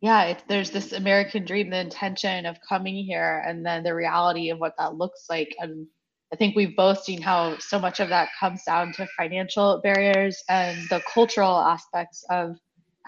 yeah, 0.00 0.24
if 0.24 0.46
there's 0.46 0.70
this 0.70 0.92
American 0.92 1.44
dream, 1.44 1.70
the 1.70 1.80
intention 1.80 2.46
of 2.46 2.56
coming 2.66 3.04
here, 3.04 3.42
and 3.46 3.66
then 3.66 3.82
the 3.82 3.94
reality 3.94 4.50
of 4.50 4.58
what 4.58 4.74
that 4.78 4.94
looks 4.94 5.26
like. 5.28 5.54
And 5.58 5.86
I 6.32 6.36
think 6.36 6.54
we've 6.54 6.76
both 6.76 7.02
seen 7.02 7.20
how 7.20 7.58
so 7.58 7.78
much 7.78 8.00
of 8.00 8.08
that 8.08 8.28
comes 8.38 8.62
down 8.62 8.92
to 8.94 9.08
financial 9.16 9.80
barriers 9.82 10.42
and 10.48 10.78
the 10.88 11.02
cultural 11.12 11.58
aspects 11.58 12.24
of 12.30 12.56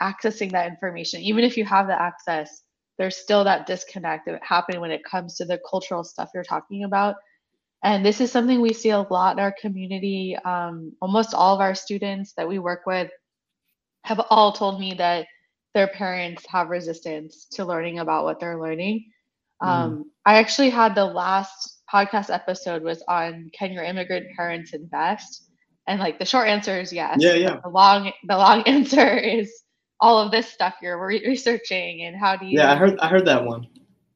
accessing 0.03 0.51
that 0.53 0.69
information. 0.69 1.21
Even 1.21 1.45
if 1.45 1.57
you 1.57 1.65
have 1.65 1.87
the 1.87 2.01
access, 2.01 2.63
there's 2.99 3.17
still 3.17 3.45
that 3.45 3.67
disconnect 3.67 4.27
that 4.27 4.41
happening 4.43 4.81
when 4.81 4.91
it 4.91 5.05
comes 5.05 5.37
to 5.37 5.45
the 5.45 5.61
cultural 5.69 6.05
stuff 6.05 6.31
you're 6.35 6.45
talking 6.45 6.85
about. 6.85 7.17
And 7.85 8.05
this 8.05 8.21
is 8.21 8.31
something 8.31 8.61
we 8.61 8.73
see 8.73 8.91
a 8.91 9.01
lot 9.01 9.37
in 9.37 9.43
our 9.43 9.55
community. 9.61 10.37
Um, 10.45 10.93
almost 11.01 11.35
all 11.35 11.55
of 11.55 11.61
our 11.61 11.75
students 11.75 12.33
that 12.37 12.49
we 12.49 12.59
work 12.59 12.83
with 12.87 13.11
have 14.05 14.21
all 14.31 14.53
told 14.53 14.79
me 14.79 14.95
that 14.95 15.27
their 15.75 15.89
parents 15.89 16.45
have 16.49 16.69
resistance 16.69 17.47
to 17.53 17.65
learning 17.65 17.99
about 17.99 18.25
what 18.25 18.39
they're 18.39 18.61
learning. 18.61 19.11
Mm. 19.63 19.69
Um, 19.69 20.11
I 20.27 20.39
actually 20.39 20.71
had 20.71 20.95
the 20.95 21.05
last 21.05 21.83
podcast 21.93 22.33
episode 22.33 22.83
was 22.83 23.03
on 23.09 23.51
can 23.53 23.73
your 23.73 23.85
immigrant 23.85 24.27
parents 24.37 24.75
invest? 24.75 25.49
And 25.87 25.99
like 25.99 26.19
the 26.19 26.25
short 26.25 26.49
answer 26.49 26.81
is 26.81 26.93
yes. 26.93 27.17
Yeah, 27.21 27.35
yeah. 27.35 27.61
The 27.63 27.71
long 27.71 28.13
the 28.29 28.37
long 28.37 28.63
answer 28.67 29.17
is 29.17 29.62
all 30.03 30.19
of 30.19 30.33
this 30.33 30.49
stuff 30.49 30.75
you're 30.83 30.99
re- 30.99 31.25
researching 31.25 32.03
and 32.03 32.17
how 32.17 32.37
do 32.37 32.45
you 32.45 32.59
Yeah, 32.59 32.73
I 32.73 32.77
heard 32.77 32.99
I 32.99 33.09
heard 33.09 33.25
that 33.27 33.45
one. 33.45 33.69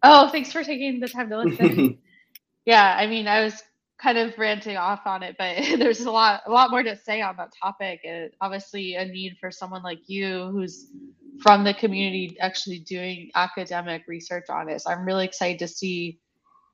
Oh, 0.03 0.29
thanks 0.29 0.53
for 0.53 0.63
taking 0.63 1.01
the 1.01 1.09
time 1.09 1.31
to 1.31 1.39
listen. 1.39 1.97
yeah, 2.67 2.97
I 2.99 3.07
mean, 3.07 3.29
I 3.29 3.43
was 3.43 3.63
kind 3.97 4.19
of 4.19 4.37
ranting 4.37 4.77
off 4.77 5.07
on 5.07 5.23
it, 5.23 5.37
but 5.39 5.57
there's 5.79 6.01
a 6.01 6.11
lot 6.11 6.43
a 6.47 6.51
lot 6.51 6.71
more 6.71 6.83
to 6.83 6.97
say 6.97 7.23
on 7.23 7.37
that 7.37 7.53
topic. 7.63 8.01
And 8.05 8.31
obviously 8.41 8.97
a 8.97 9.05
need 9.07 9.37
for 9.41 9.51
someone 9.51 9.83
like 9.83 10.01
you 10.09 10.51
who's 10.51 10.89
from 11.41 11.65
the 11.65 11.73
community 11.73 12.37
actually 12.41 12.81
doing 12.81 13.31
academic 13.37 14.03
research 14.09 14.47
on 14.51 14.69
it. 14.69 14.83
So 14.83 14.91
I'm 14.91 15.05
really 15.05 15.25
excited 15.25 15.61
to 15.61 15.69
see 15.69 16.19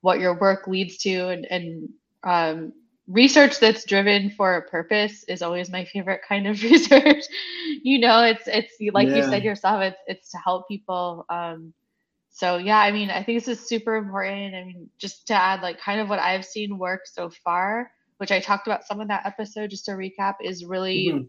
what 0.00 0.20
your 0.20 0.38
work 0.38 0.66
leads 0.66 0.96
to 0.98 1.28
and, 1.28 1.46
and 1.46 1.88
um, 2.24 2.72
research 3.08 3.58
that's 3.58 3.84
driven 3.84 4.30
for 4.30 4.56
a 4.56 4.62
purpose 4.62 5.24
is 5.24 5.42
always 5.42 5.70
my 5.70 5.84
favorite 5.84 6.20
kind 6.26 6.46
of 6.46 6.62
research. 6.62 7.24
you 7.82 7.98
know, 7.98 8.22
it's 8.22 8.46
it's 8.46 8.74
like 8.92 9.08
yeah. 9.08 9.16
you 9.16 9.22
said 9.24 9.44
yourself, 9.44 9.82
it's 9.82 10.00
it's 10.06 10.30
to 10.30 10.38
help 10.38 10.68
people. 10.68 11.24
Um, 11.28 11.72
so 12.30 12.56
yeah, 12.56 12.78
I 12.78 12.92
mean, 12.92 13.10
I 13.10 13.22
think 13.22 13.44
this 13.44 13.58
is 13.58 13.68
super 13.68 13.96
important. 13.96 14.54
I 14.54 14.64
mean, 14.64 14.88
just 14.98 15.26
to 15.28 15.34
add 15.34 15.62
like 15.62 15.78
kind 15.78 16.00
of 16.00 16.08
what 16.08 16.18
I've 16.18 16.44
seen 16.44 16.78
work 16.78 17.02
so 17.06 17.30
far, 17.30 17.90
which 18.16 18.32
I 18.32 18.40
talked 18.40 18.66
about 18.66 18.84
some 18.86 19.00
of 19.00 19.08
that 19.08 19.26
episode, 19.26 19.70
just 19.70 19.84
to 19.86 19.92
recap, 19.92 20.36
is 20.42 20.64
really 20.64 21.08
mm-hmm. 21.08 21.24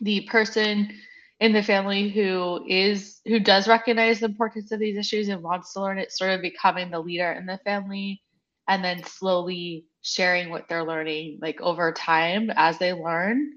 the 0.00 0.22
person 0.22 0.92
in 1.40 1.52
the 1.52 1.62
family 1.62 2.08
who 2.08 2.64
is 2.68 3.20
who 3.26 3.40
does 3.40 3.68
recognize 3.68 4.20
the 4.20 4.26
importance 4.26 4.70
of 4.72 4.78
these 4.78 4.96
issues 4.96 5.28
and 5.28 5.42
wants 5.42 5.72
to 5.72 5.80
learn 5.80 5.98
it 5.98 6.12
sort 6.12 6.30
of 6.30 6.40
becoming 6.40 6.90
the 6.90 7.00
leader 7.00 7.32
in 7.32 7.46
the 7.46 7.58
family 7.64 8.22
and 8.68 8.84
then 8.84 9.02
slowly 9.02 9.84
sharing 10.02 10.50
what 10.50 10.68
they're 10.68 10.84
learning 10.84 11.38
like 11.40 11.60
over 11.60 11.92
time 11.92 12.50
as 12.54 12.78
they 12.78 12.92
learn. 12.92 13.52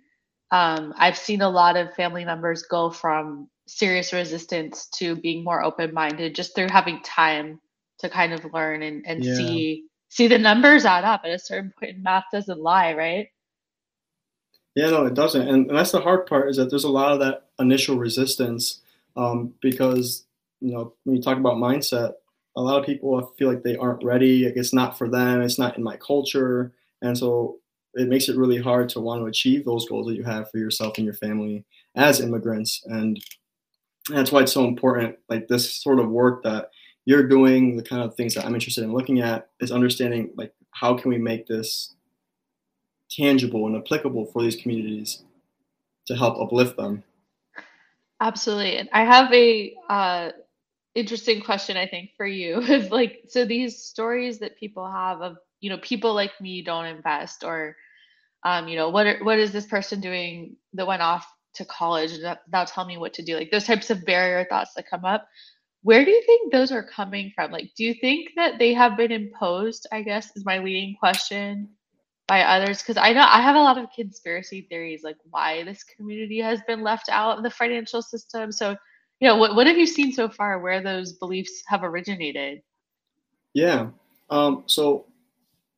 Um, 0.52 0.94
i've 0.98 1.18
seen 1.18 1.42
a 1.42 1.50
lot 1.50 1.76
of 1.76 1.94
family 1.96 2.24
members 2.24 2.64
go 2.64 2.92
from 2.92 3.50
serious 3.68 4.14
resistance 4.14 4.88
to 4.90 5.16
being 5.16 5.44
more 5.44 5.64
open-minded 5.64 6.36
just 6.36 6.56
through 6.56 6.70
having 6.70 7.02
time 7.02 7.60
to 8.00 8.10
kind 8.10 8.34
of 8.34 8.46
learn 8.54 8.84
and, 8.84 9.04
and 9.08 9.24
yeah. 9.24 9.36
see 9.36 9.86
see 10.10 10.28
the 10.28 10.38
numbers 10.38 10.86
add 10.86 11.04
up 11.04 11.22
at 11.26 11.32
a 11.32 11.40
certain 11.40 11.74
point. 11.80 11.98
Math 12.02 12.26
doesn't 12.32 12.60
lie 12.60 12.94
right? 12.94 13.28
Yeah, 14.76 14.90
no, 14.90 15.06
it 15.06 15.14
doesn't, 15.14 15.48
and, 15.48 15.68
and 15.68 15.78
that's 15.78 15.92
the 15.92 16.02
hard 16.02 16.26
part 16.26 16.50
is 16.50 16.58
that 16.58 16.70
there's 16.70 16.84
a 16.84 16.90
lot 16.90 17.14
of 17.14 17.20
that 17.20 17.48
initial 17.60 17.98
resistance 17.98 18.82
um, 19.16 19.54
because 19.62 20.26
you 20.60 20.74
know 20.74 20.94
when 21.04 21.16
you 21.16 21.22
talk 21.22 21.38
about 21.38 21.56
mindset, 21.56 22.14
a 22.56 22.62
lot 22.62 22.80
of 22.80 22.86
people 22.86 23.34
feel 23.38 23.50
like 23.50 23.64
they 23.64 23.76
aren't 23.76 24.04
ready. 24.04 24.46
Like 24.46 24.56
it's 24.56 24.74
not 24.74 24.98
for 24.98 25.10
them. 25.10 25.42
It's 25.42 25.60
not 25.60 25.78
in 25.78 25.84
my 25.84 25.98
culture, 25.98 26.74
and 27.02 27.18
so 27.18 27.58
it 27.96 28.10
makes 28.10 28.28
it 28.28 28.38
really 28.38 28.62
hard 28.62 28.90
to 28.90 29.00
want 29.00 29.22
to 29.22 29.28
achieve 29.28 29.66
those 29.66 29.88
goals 29.88 30.08
that 30.08 30.16
you 30.16 30.24
have 30.24 30.52
for 30.52 30.58
yourself 30.58 30.98
and 30.98 31.06
your 31.06 31.14
family 31.14 31.64
as 31.96 32.20
immigrants. 32.20 32.84
And 32.86 33.20
that's 34.10 34.32
why 34.32 34.42
it's 34.42 34.52
so 34.52 34.66
important. 34.66 35.16
Like 35.30 35.48
this 35.48 35.82
sort 35.82 36.00
of 36.00 36.10
work 36.10 36.44
that 36.44 36.72
you're 37.06 37.28
doing, 37.28 37.78
the 37.78 37.84
kind 37.84 38.02
of 38.02 38.16
things 38.16 38.34
that 38.34 38.46
I'm 38.46 38.54
interested 38.54 38.84
in 38.84 38.94
looking 38.94 39.22
at 39.22 39.50
is 39.62 39.72
understanding 39.72 40.32
like 40.36 40.54
how 40.72 40.98
can 40.98 41.10
we 41.10 41.18
make 41.18 41.48
this 41.48 41.96
tangible 43.10 43.68
and 43.68 43.78
applicable 43.78 44.26
for 44.26 44.42
these 44.42 44.56
communities 44.56 45.24
to 46.08 46.16
help 46.16 46.40
uplift 46.40 46.78
them. 46.78 47.04
Absolutely. 48.22 48.78
And 48.78 48.90
I 48.94 49.04
have 49.04 49.32
a 49.34 49.74
uh, 49.90 50.32
interesting 50.96 51.42
question, 51.42 51.78
I 51.78 51.88
think, 51.88 52.12
for 52.18 52.26
you. 52.26 52.60
Is 52.62 52.90
like, 52.90 53.24
so 53.28 53.46
these 53.46 53.84
stories 53.84 54.40
that 54.40 54.58
people 54.58 54.90
have 54.90 55.22
of, 55.22 55.38
you 55.60 55.70
know, 55.70 55.78
people 55.78 56.14
like 56.14 56.32
me 56.42 56.64
don't 56.64 56.86
invest, 56.86 57.44
or, 57.44 57.76
um, 58.44 58.68
you 58.68 58.76
know, 58.76 58.90
what 58.90 59.06
are, 59.06 59.24
what 59.24 59.40
is 59.40 59.52
this 59.52 59.66
person 59.66 60.00
doing 60.02 60.56
that 60.74 60.88
went 60.88 61.02
off 61.02 61.28
to 61.56 61.66
college 61.66 62.20
that, 62.22 62.42
now 62.52 62.64
tell 62.66 62.86
me 62.86 62.98
what 62.98 63.14
to 63.14 63.24
do? 63.24 63.36
Like 63.36 63.52
those 63.52 63.66
types 63.66 63.90
of 63.90 64.06
barrier 64.06 64.46
thoughts 64.50 64.74
that 64.76 64.90
come 64.90 65.06
up. 65.06 65.28
Where 65.84 66.04
do 66.04 66.10
you 66.10 66.24
think 66.26 66.52
those 66.52 66.72
are 66.72 66.84
coming 66.84 67.32
from? 67.36 67.52
Like, 67.52 67.70
do 67.78 67.84
you 67.84 67.94
think 67.94 68.30
that 68.36 68.58
they 68.58 68.74
have 68.74 68.98
been 68.98 69.12
imposed? 69.12 69.86
I 69.92 70.02
guess 70.02 70.36
is 70.36 70.44
my 70.44 70.58
leading 70.58 70.96
question 71.00 71.70
by 72.28 72.42
others 72.42 72.82
because 72.82 72.98
I 72.98 73.14
know 73.14 73.22
I 73.22 73.42
have 73.42 73.56
a 73.56 73.62
lot 73.62 73.78
of 73.78 73.92
conspiracy 73.96 74.66
theories 74.68 75.04
like 75.04 75.18
why 75.30 75.64
this 75.64 75.84
community 75.84 76.40
has 76.40 76.60
been 76.68 76.82
left 76.82 77.08
out 77.10 77.38
of 77.38 77.44
the 77.44 77.52
financial 77.52 78.02
system. 78.02 78.52
So, 78.52 78.76
you 79.20 79.28
know, 79.28 79.38
what 79.38 79.56
what 79.56 79.68
have 79.68 79.78
you 79.78 79.88
seen 79.88 80.12
so 80.12 80.30
far 80.30 80.60
where 80.60 80.82
those 80.82 81.14
beliefs 81.14 81.64
have 81.68 81.84
originated? 81.84 82.62
Yeah. 83.54 83.88
Um, 84.30 84.64
so, 84.66 85.06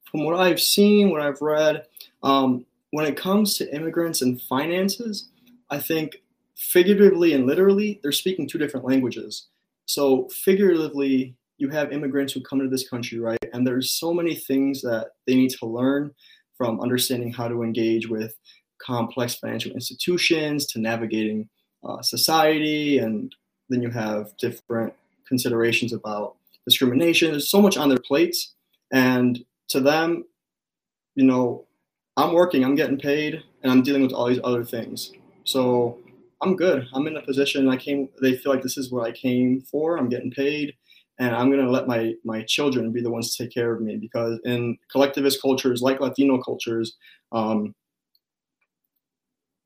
from 0.09 0.23
what 0.23 0.39
I've 0.39 0.61
seen, 0.61 1.11
what 1.11 1.21
I've 1.21 1.41
read, 1.41 1.85
um, 2.23 2.65
when 2.91 3.05
it 3.05 3.17
comes 3.17 3.57
to 3.57 3.75
immigrants 3.75 4.21
and 4.21 4.41
finances, 4.41 5.29
I 5.69 5.79
think 5.79 6.17
figuratively 6.55 7.33
and 7.33 7.45
literally, 7.45 7.99
they're 8.01 8.11
speaking 8.11 8.47
two 8.47 8.57
different 8.57 8.85
languages. 8.85 9.47
So, 9.85 10.27
figuratively, 10.29 11.35
you 11.57 11.69
have 11.69 11.91
immigrants 11.91 12.33
who 12.33 12.41
come 12.41 12.59
to 12.59 12.67
this 12.67 12.89
country, 12.89 13.19
right? 13.19 13.37
And 13.53 13.65
there's 13.65 13.93
so 13.93 14.13
many 14.13 14.35
things 14.35 14.81
that 14.81 15.11
they 15.25 15.35
need 15.35 15.51
to 15.51 15.65
learn 15.65 16.13
from 16.57 16.79
understanding 16.81 17.31
how 17.31 17.47
to 17.47 17.61
engage 17.61 18.07
with 18.07 18.35
complex 18.79 19.35
financial 19.35 19.71
institutions 19.73 20.65
to 20.67 20.79
navigating 20.79 21.49
uh, 21.83 22.01
society. 22.01 22.97
And 22.99 23.33
then 23.69 23.81
you 23.81 23.89
have 23.89 24.35
different 24.37 24.93
considerations 25.27 25.93
about 25.93 26.35
discrimination. 26.65 27.31
There's 27.31 27.49
so 27.49 27.61
much 27.61 27.77
on 27.77 27.89
their 27.89 27.99
plates. 27.99 28.53
And 28.91 29.43
to 29.69 29.79
them, 29.79 30.25
you 31.15 31.25
know, 31.25 31.65
I'm 32.15 32.33
working, 32.33 32.63
I'm 32.63 32.75
getting 32.75 32.97
paid, 32.97 33.43
and 33.61 33.71
I'm 33.71 33.83
dealing 33.83 34.01
with 34.01 34.13
all 34.13 34.27
these 34.27 34.39
other 34.43 34.63
things. 34.63 35.11
So 35.43 35.99
I'm 36.41 36.55
good. 36.55 36.87
I'm 36.93 37.07
in 37.07 37.17
a 37.17 37.21
position 37.21 37.69
I 37.69 37.77
came, 37.77 38.09
they 38.21 38.35
feel 38.35 38.51
like 38.51 38.63
this 38.63 38.77
is 38.77 38.91
what 38.91 39.07
I 39.07 39.11
came 39.11 39.61
for. 39.61 39.97
I'm 39.97 40.09
getting 40.09 40.31
paid 40.31 40.73
and 41.19 41.35
I'm 41.35 41.51
going 41.51 41.63
to 41.63 41.71
let 41.71 41.87
my 41.87 42.13
my 42.23 42.43
children 42.43 42.91
be 42.91 43.01
the 43.01 43.09
ones 43.09 43.35
to 43.35 43.43
take 43.43 43.53
care 43.53 43.73
of 43.73 43.81
me 43.81 43.97
because 43.97 44.39
in 44.45 44.77
collectivist 44.91 45.41
cultures 45.41 45.81
like 45.81 45.99
Latino 45.99 46.37
cultures, 46.41 46.95
um, 47.31 47.73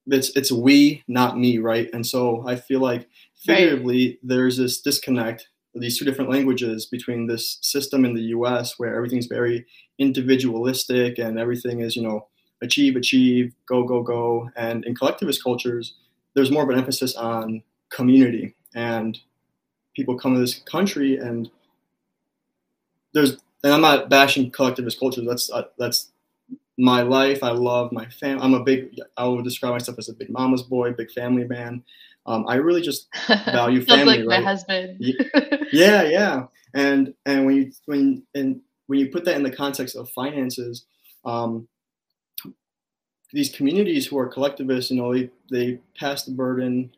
it's 0.08 0.36
it's 0.36 0.52
we, 0.52 1.04
not 1.08 1.38
me, 1.38 1.58
right? 1.58 1.90
And 1.94 2.06
so 2.06 2.44
I 2.48 2.56
feel 2.56 2.80
like 2.80 3.08
figuratively 3.36 4.08
right. 4.08 4.20
there's 4.24 4.58
this 4.58 4.82
disconnect, 4.82 5.48
these 5.74 5.98
two 5.98 6.06
different 6.06 6.30
languages 6.30 6.86
between 6.86 7.28
this 7.28 7.58
system 7.62 8.06
in 8.06 8.14
the 8.14 8.22
U.S. 8.36 8.78
where 8.78 8.96
everything's 8.96 9.28
very 9.28 9.66
individualistic 10.00 11.20
and 11.20 11.40
everything 11.40 11.82
is 11.82 11.96
you 11.96 12.04
know 12.04 12.28
achieve, 12.62 12.96
achieve, 12.96 13.54
go, 13.68 13.84
go, 13.84 14.04
go, 14.04 14.50
and 14.56 14.86
in 14.86 14.96
collectivist 14.96 15.44
cultures 15.44 15.96
there's 16.34 16.52
more 16.52 16.64
of 16.64 16.70
an 16.70 16.78
emphasis 16.78 17.16
on 17.16 17.62
community 17.90 18.56
and 18.74 19.20
people 19.96 20.18
come 20.18 20.34
to 20.34 20.40
this 20.40 20.60
country 20.60 21.18
and 21.18 21.50
there's 23.14 23.38
and 23.64 23.74
I'm 23.74 23.82
not 23.82 24.10
bashing 24.10 24.50
collectivist 24.52 25.00
cultures. 25.00 25.26
That's 25.28 25.52
uh, 25.52 25.64
that's 25.78 26.11
my 26.82 27.04
life. 27.04 27.44
I 27.44 27.52
love 27.52 27.92
my 27.92 28.08
family. 28.08 28.44
I'm 28.44 28.56
a 28.56 28.64
big. 28.64 29.00
I 29.16 29.28
would 29.28 29.44
describe 29.44 29.74
myself 29.74 30.00
as 30.00 30.10
a 30.10 30.14
big 30.14 30.32
mama's 30.32 30.64
boy, 30.64 30.92
big 30.94 31.12
family 31.12 31.44
man. 31.44 31.84
Um, 32.26 32.46
I 32.48 32.56
really 32.56 32.82
just 32.82 33.08
value 33.46 33.86
family. 33.86 34.06
like 34.06 34.28
right? 34.28 34.42
my 34.42 34.50
husband. 34.50 34.98
yeah, 35.72 36.04
yeah. 36.04 36.46
And 36.74 37.14
and 37.28 37.46
when 37.46 37.56
you 37.56 37.72
when 37.86 38.24
and 38.34 38.62
when 38.88 39.00
you 39.00 39.10
put 39.10 39.26
that 39.26 39.36
in 39.36 39.44
the 39.44 39.56
context 39.56 39.96
of 39.96 40.10
finances, 40.10 40.86
um, 41.24 41.68
these 43.32 43.56
communities 43.56 44.08
who 44.08 44.18
are 44.18 44.28
collectivists, 44.28 44.90
you 44.90 44.98
know, 44.98 45.14
they 45.14 45.30
they 45.52 45.80
pass 46.00 46.24
the 46.24 46.32
burden, 46.32 46.92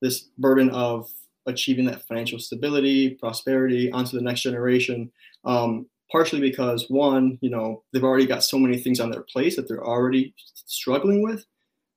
this 0.00 0.28
burden 0.38 0.70
of 0.70 1.10
achieving 1.46 1.86
that 1.86 2.06
financial 2.06 2.38
stability, 2.38 3.10
prosperity 3.10 3.90
onto 3.90 4.16
the 4.16 4.22
next 4.22 4.42
generation. 4.42 5.10
Um, 5.44 5.86
partially 6.10 6.40
because 6.40 6.86
one, 6.88 7.38
you 7.40 7.50
know, 7.50 7.82
they've 7.92 8.04
already 8.04 8.26
got 8.26 8.44
so 8.44 8.58
many 8.58 8.78
things 8.78 9.00
on 9.00 9.10
their 9.10 9.22
plate 9.22 9.56
that 9.56 9.68
they're 9.68 9.84
already 9.84 10.34
struggling 10.66 11.22
with, 11.22 11.44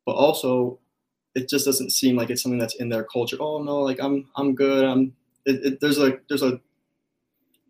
but 0.06 0.14
also 0.14 0.80
it 1.36 1.48
just 1.50 1.66
doesn't 1.66 1.92
seem 1.92 2.16
like 2.16 2.30
it's 2.30 2.42
something 2.42 2.60
that's 2.60 2.76
in 2.76 2.90
their 2.90 3.04
culture. 3.04 3.38
Oh 3.40 3.62
no, 3.62 3.80
like 3.80 4.00
I'm 4.02 4.28
I'm 4.36 4.56
good. 4.56 4.86
I'm 4.86 5.14
it, 5.46 5.66
it, 5.66 5.80
there's 5.82 6.00
a 6.00 6.18
there's 6.28 6.44
a 6.44 6.60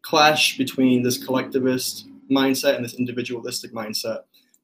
clash 0.01 0.57
between 0.57 1.03
this 1.03 1.23
collectivist 1.23 2.07
mindset 2.31 2.75
and 2.75 2.85
this 2.85 2.93
individualistic 2.93 3.73
mindset. 3.73 4.19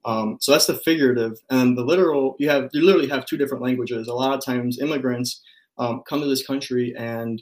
Um, 0.05 0.37
so 0.39 0.51
that's 0.51 0.67
the 0.67 0.75
figurative, 0.75 1.39
and 1.49 1.77
the 1.77 1.83
literal. 1.83 2.35
You 2.39 2.49
have 2.49 2.69
you 2.73 2.81
literally 2.85 3.09
have 3.09 3.25
two 3.25 3.37
different 3.37 3.63
languages. 3.63 4.07
A 4.07 4.13
lot 4.13 4.37
of 4.37 4.43
times, 4.43 4.79
immigrants 4.79 5.41
um, 5.77 6.01
come 6.07 6.21
to 6.21 6.27
this 6.27 6.45
country 6.45 6.93
and 6.97 7.41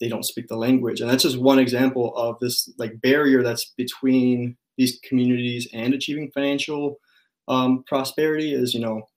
they 0.00 0.08
don't 0.08 0.24
speak 0.24 0.48
the 0.48 0.56
language, 0.56 1.00
and 1.00 1.10
that's 1.10 1.22
just 1.22 1.38
one 1.38 1.58
example 1.58 2.16
of 2.16 2.38
this 2.40 2.70
like 2.78 3.00
barrier 3.00 3.42
that's 3.42 3.72
between 3.76 4.56
these 4.76 4.98
communities 5.00 5.68
and 5.72 5.94
achieving 5.94 6.30
financial 6.32 6.98
um, 7.48 7.84
prosperity. 7.86 8.54
Is 8.54 8.74
you 8.74 8.80
know, 8.80 9.08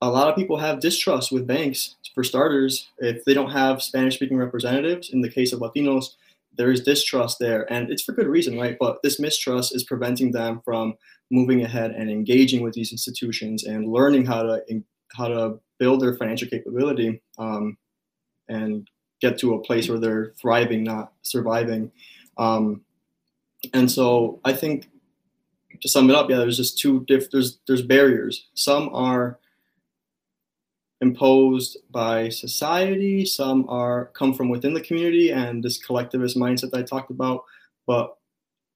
a 0.00 0.08
lot 0.08 0.28
of 0.28 0.36
people 0.36 0.58
have 0.58 0.80
distrust 0.80 1.32
with 1.32 1.46
banks. 1.46 1.96
For 2.14 2.22
starters, 2.22 2.88
if 2.98 3.24
they 3.24 3.34
don't 3.34 3.50
have 3.50 3.82
Spanish-speaking 3.82 4.36
representatives, 4.36 5.10
in 5.10 5.20
the 5.20 5.28
case 5.28 5.52
of 5.52 5.58
Latinos, 5.58 6.10
there 6.56 6.70
is 6.70 6.80
distrust 6.80 7.38
there, 7.40 7.70
and 7.72 7.90
it's 7.90 8.04
for 8.04 8.12
good 8.12 8.28
reason, 8.28 8.56
right? 8.56 8.76
But 8.78 9.02
this 9.02 9.18
mistrust 9.18 9.74
is 9.74 9.82
preventing 9.82 10.30
them 10.30 10.62
from 10.64 10.94
moving 11.30 11.64
ahead 11.64 11.90
and 11.90 12.10
engaging 12.10 12.62
with 12.62 12.74
these 12.74 12.92
institutions 12.92 13.64
and 13.64 13.90
learning 13.90 14.26
how 14.26 14.42
to 14.42 14.62
how 15.16 15.28
to 15.28 15.58
build 15.78 16.00
their 16.00 16.16
financial 16.16 16.48
capability 16.48 17.20
um, 17.38 17.76
and 18.48 18.88
get 19.24 19.38
to 19.38 19.54
a 19.54 19.60
place 19.60 19.88
where 19.88 19.98
they're 19.98 20.32
thriving, 20.40 20.84
not 20.84 21.12
surviving. 21.22 21.90
Um, 22.36 22.82
and 23.72 23.90
so 23.90 24.40
I 24.44 24.52
think 24.52 24.88
to 25.80 25.88
sum 25.88 26.10
it 26.10 26.16
up, 26.16 26.28
yeah, 26.28 26.36
there's 26.36 26.56
just 26.56 26.78
two 26.78 27.04
diff- 27.06 27.30
there's 27.30 27.58
there's 27.66 27.82
barriers. 27.82 28.48
Some 28.54 28.90
are 28.94 29.38
imposed 31.00 31.78
by 31.90 32.28
society, 32.28 33.24
some 33.24 33.68
are 33.68 34.06
come 34.14 34.32
from 34.34 34.48
within 34.48 34.74
the 34.74 34.80
community 34.80 35.30
and 35.30 35.62
this 35.62 35.78
collectivist 35.78 36.36
mindset 36.36 36.70
that 36.70 36.80
I 36.80 36.82
talked 36.82 37.10
about. 37.10 37.44
But 37.86 38.16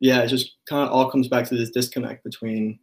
yeah, 0.00 0.22
it 0.22 0.28
just 0.28 0.56
kind 0.68 0.86
of 0.86 0.92
all 0.92 1.10
comes 1.10 1.28
back 1.28 1.46
to 1.48 1.56
this 1.56 1.70
disconnect 1.70 2.24
between 2.24 2.78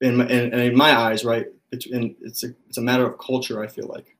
in, 0.00 0.20
in, 0.20 0.52
in 0.52 0.76
my 0.76 0.96
eyes, 0.96 1.24
right? 1.24 1.46
In, 1.90 2.16
it's, 2.20 2.44
a, 2.44 2.48
it's 2.68 2.78
a 2.78 2.82
matter 2.82 3.06
of 3.06 3.18
culture, 3.18 3.62
I 3.62 3.68
feel 3.68 3.86
like. 3.86 4.16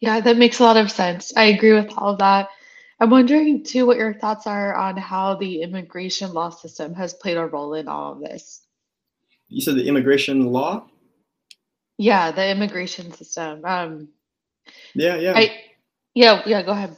Yeah, 0.00 0.20
that 0.20 0.38
makes 0.38 0.58
a 0.58 0.62
lot 0.62 0.76
of 0.76 0.90
sense. 0.90 1.32
I 1.36 1.44
agree 1.44 1.74
with 1.74 1.92
all 1.96 2.12
of 2.12 2.18
that. 2.18 2.48
I'm 3.00 3.10
wondering 3.10 3.64
too 3.64 3.86
what 3.86 3.96
your 3.96 4.14
thoughts 4.14 4.46
are 4.46 4.74
on 4.74 4.96
how 4.96 5.36
the 5.36 5.62
immigration 5.62 6.32
law 6.32 6.50
system 6.50 6.94
has 6.94 7.14
played 7.14 7.36
a 7.36 7.46
role 7.46 7.74
in 7.74 7.88
all 7.88 8.12
of 8.12 8.20
this. 8.20 8.66
You 9.48 9.60
said 9.60 9.76
the 9.76 9.88
immigration 9.88 10.52
law? 10.52 10.86
Yeah, 11.98 12.30
the 12.30 12.50
immigration 12.50 13.12
system. 13.12 13.64
Um, 13.64 14.08
yeah, 14.94 15.16
yeah. 15.16 15.32
I, 15.36 15.60
yeah, 16.14 16.42
yeah, 16.46 16.62
go 16.62 16.72
ahead. 16.72 16.96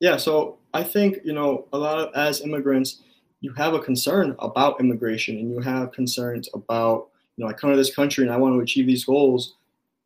Yeah, 0.00 0.16
so 0.16 0.58
I 0.72 0.82
think, 0.82 1.18
you 1.24 1.32
know, 1.32 1.68
a 1.72 1.78
lot 1.78 1.98
of 1.98 2.14
as 2.14 2.40
immigrants, 2.40 3.02
you 3.40 3.52
have 3.54 3.74
a 3.74 3.80
concern 3.80 4.36
about 4.38 4.80
immigration 4.80 5.36
and 5.38 5.50
you 5.50 5.60
have 5.60 5.92
concerns 5.92 6.48
about, 6.54 7.08
you 7.36 7.44
know, 7.44 7.50
I 7.50 7.54
come 7.54 7.70
to 7.70 7.76
this 7.76 7.94
country 7.94 8.24
and 8.24 8.32
I 8.32 8.36
want 8.36 8.54
to 8.54 8.60
achieve 8.60 8.86
these 8.86 9.04
goals, 9.04 9.56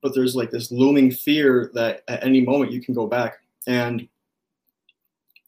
but 0.05 0.15
there's 0.15 0.37
like 0.37 0.51
this 0.51 0.71
looming 0.71 1.11
fear 1.11 1.71
that 1.73 2.03
at 2.09 2.23
any 2.23 2.43
moment 2.43 2.71
you 2.71 2.83
can 2.83 2.93
go 2.93 3.07
back. 3.07 3.39
And 3.67 4.07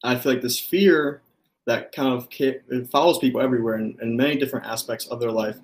I 0.03 0.15
feel 0.17 0.33
like 0.33 0.41
this 0.41 0.59
fear 0.59 1.21
that 1.67 1.91
kind 1.91 2.11
of 2.11 2.27
it 2.39 2.89
follows 2.89 3.19
people 3.19 3.39
everywhere 3.39 3.75
in, 3.75 3.95
in 4.01 4.17
many 4.17 4.35
different 4.35 4.65
aspects 4.65 5.05
of 5.07 5.19
their 5.19 5.31
life. 5.31 5.57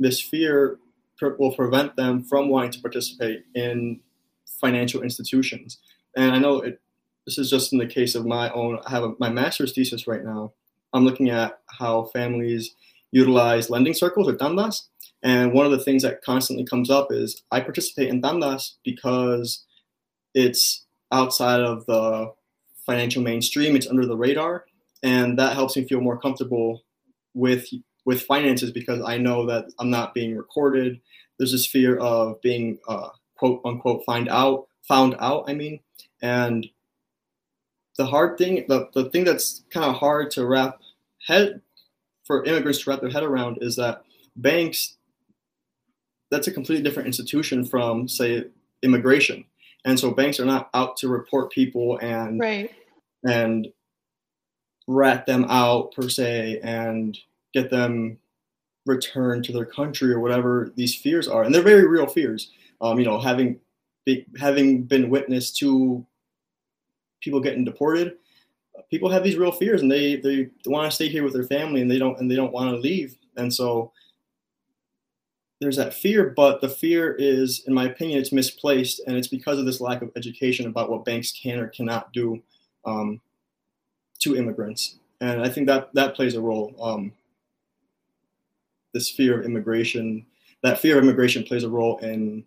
This 0.00 0.18
fear 0.18 0.78
will 1.20 1.54
prevent 1.54 1.94
them 1.96 2.24
from 2.24 2.48
wanting 2.48 2.70
to 2.70 2.80
participate 2.80 3.44
in 3.54 4.00
financial 4.46 5.02
institutions. 5.02 5.76
And 6.16 6.32
I 6.32 6.38
know 6.38 6.62
it, 6.62 6.80
this 7.26 7.36
is 7.36 7.50
just 7.50 7.74
in 7.74 7.78
the 7.78 7.86
case 7.86 8.14
of 8.14 8.24
my 8.24 8.50
own. 8.52 8.78
I 8.86 8.90
have 8.90 9.04
a, 9.04 9.12
my 9.18 9.28
master's 9.28 9.74
thesis 9.74 10.06
right 10.06 10.24
now. 10.24 10.54
I'm 10.94 11.04
looking 11.04 11.28
at 11.28 11.60
how 11.66 12.04
families 12.14 12.74
utilize 13.10 13.68
lending 13.68 13.92
circles 13.92 14.26
or 14.26 14.36
tandas. 14.36 14.84
And 15.22 15.52
one 15.52 15.66
of 15.66 15.72
the 15.72 15.80
things 15.80 16.02
that 16.02 16.22
constantly 16.22 16.64
comes 16.64 16.90
up 16.90 17.08
is 17.10 17.42
I 17.50 17.60
participate 17.60 18.08
in 18.08 18.22
tandas 18.22 18.74
because 18.84 19.64
it's 20.34 20.86
outside 21.10 21.60
of 21.60 21.86
the 21.86 22.32
financial 22.86 23.22
mainstream, 23.22 23.74
it's 23.74 23.88
under 23.88 24.06
the 24.06 24.16
radar. 24.16 24.64
And 25.02 25.38
that 25.38 25.54
helps 25.54 25.76
me 25.76 25.86
feel 25.86 26.00
more 26.00 26.18
comfortable 26.18 26.84
with 27.34 27.68
with 28.04 28.22
finances 28.22 28.70
because 28.70 29.02
I 29.04 29.18
know 29.18 29.44
that 29.46 29.66
I'm 29.78 29.90
not 29.90 30.14
being 30.14 30.36
recorded. 30.36 31.00
There's 31.38 31.52
this 31.52 31.66
fear 31.66 31.98
of 31.98 32.40
being 32.40 32.78
uh, 32.88 33.10
quote 33.36 33.60
unquote 33.64 34.04
find 34.04 34.28
out, 34.28 34.66
found 34.86 35.14
out. 35.20 35.44
I 35.48 35.54
mean, 35.54 35.80
and 36.22 36.66
the 37.96 38.06
hard 38.06 38.38
thing, 38.38 38.64
the, 38.68 38.88
the 38.94 39.10
thing 39.10 39.24
that's 39.24 39.64
kind 39.70 39.84
of 39.84 39.96
hard 39.96 40.30
to 40.32 40.46
wrap 40.46 40.80
head 41.26 41.60
for 42.24 42.44
immigrants 42.44 42.82
to 42.82 42.90
wrap 42.90 43.00
their 43.00 43.10
head 43.10 43.24
around 43.24 43.58
is 43.60 43.76
that 43.76 44.02
banks, 44.36 44.96
that's 46.30 46.46
a 46.46 46.52
completely 46.52 46.82
different 46.82 47.06
institution 47.06 47.64
from 47.64 48.08
say 48.08 48.44
immigration. 48.82 49.44
And 49.84 49.98
so 49.98 50.10
banks 50.10 50.40
are 50.40 50.44
not 50.44 50.70
out 50.74 50.96
to 50.98 51.08
report 51.08 51.52
people 51.52 51.98
and 51.98 52.40
right. 52.40 52.70
and 53.24 53.68
rat 54.86 55.26
them 55.26 55.46
out 55.48 55.92
per 55.92 56.08
se 56.08 56.60
and 56.62 57.16
get 57.52 57.70
them 57.70 58.18
returned 58.86 59.44
to 59.44 59.52
their 59.52 59.66
country 59.66 60.12
or 60.12 60.18
whatever 60.18 60.72
these 60.74 60.94
fears 60.94 61.28
are, 61.28 61.44
and 61.44 61.54
they're 61.54 61.62
very 61.62 61.86
real 61.86 62.06
fears. 62.06 62.50
Um, 62.80 62.98
you 62.98 63.04
know, 63.04 63.20
having 63.20 63.60
be, 64.04 64.26
having 64.40 64.82
been 64.82 65.10
witness 65.10 65.52
to 65.58 66.04
people 67.20 67.40
getting 67.40 67.64
deported, 67.64 68.16
people 68.90 69.10
have 69.10 69.22
these 69.22 69.36
real 69.36 69.52
fears, 69.52 69.82
and 69.82 69.92
they 69.92 70.16
they 70.16 70.48
want 70.66 70.90
to 70.90 70.94
stay 70.94 71.08
here 71.08 71.22
with 71.22 71.34
their 71.34 71.44
family, 71.44 71.82
and 71.82 71.90
they 71.90 71.98
don't 71.98 72.18
and 72.18 72.30
they 72.30 72.36
don't 72.36 72.52
want 72.52 72.70
to 72.70 72.76
leave, 72.76 73.16
and 73.36 73.52
so 73.52 73.92
there's 75.60 75.76
that 75.76 75.94
fear, 75.94 76.32
but 76.36 76.60
the 76.60 76.68
fear 76.68 77.14
is, 77.18 77.64
in 77.66 77.74
my 77.74 77.84
opinion, 77.84 78.20
it's 78.20 78.32
misplaced, 78.32 79.00
and 79.06 79.16
it's 79.16 79.28
because 79.28 79.58
of 79.58 79.66
this 79.66 79.80
lack 79.80 80.02
of 80.02 80.10
education 80.16 80.66
about 80.66 80.90
what 80.90 81.04
banks 81.04 81.32
can 81.32 81.58
or 81.58 81.68
cannot 81.68 82.12
do 82.12 82.40
um, 82.84 83.20
to 84.20 84.36
immigrants, 84.36 84.96
and 85.20 85.42
I 85.42 85.48
think 85.48 85.66
that 85.66 85.92
that 85.94 86.14
plays 86.14 86.34
a 86.34 86.40
role. 86.40 86.74
Um, 86.80 87.12
this 88.94 89.10
fear 89.10 89.38
of 89.38 89.44
immigration, 89.44 90.24
that 90.62 90.78
fear 90.78 90.96
of 90.96 91.04
immigration 91.04 91.44
plays 91.44 91.64
a 91.64 91.68
role 91.68 91.98
in 91.98 92.44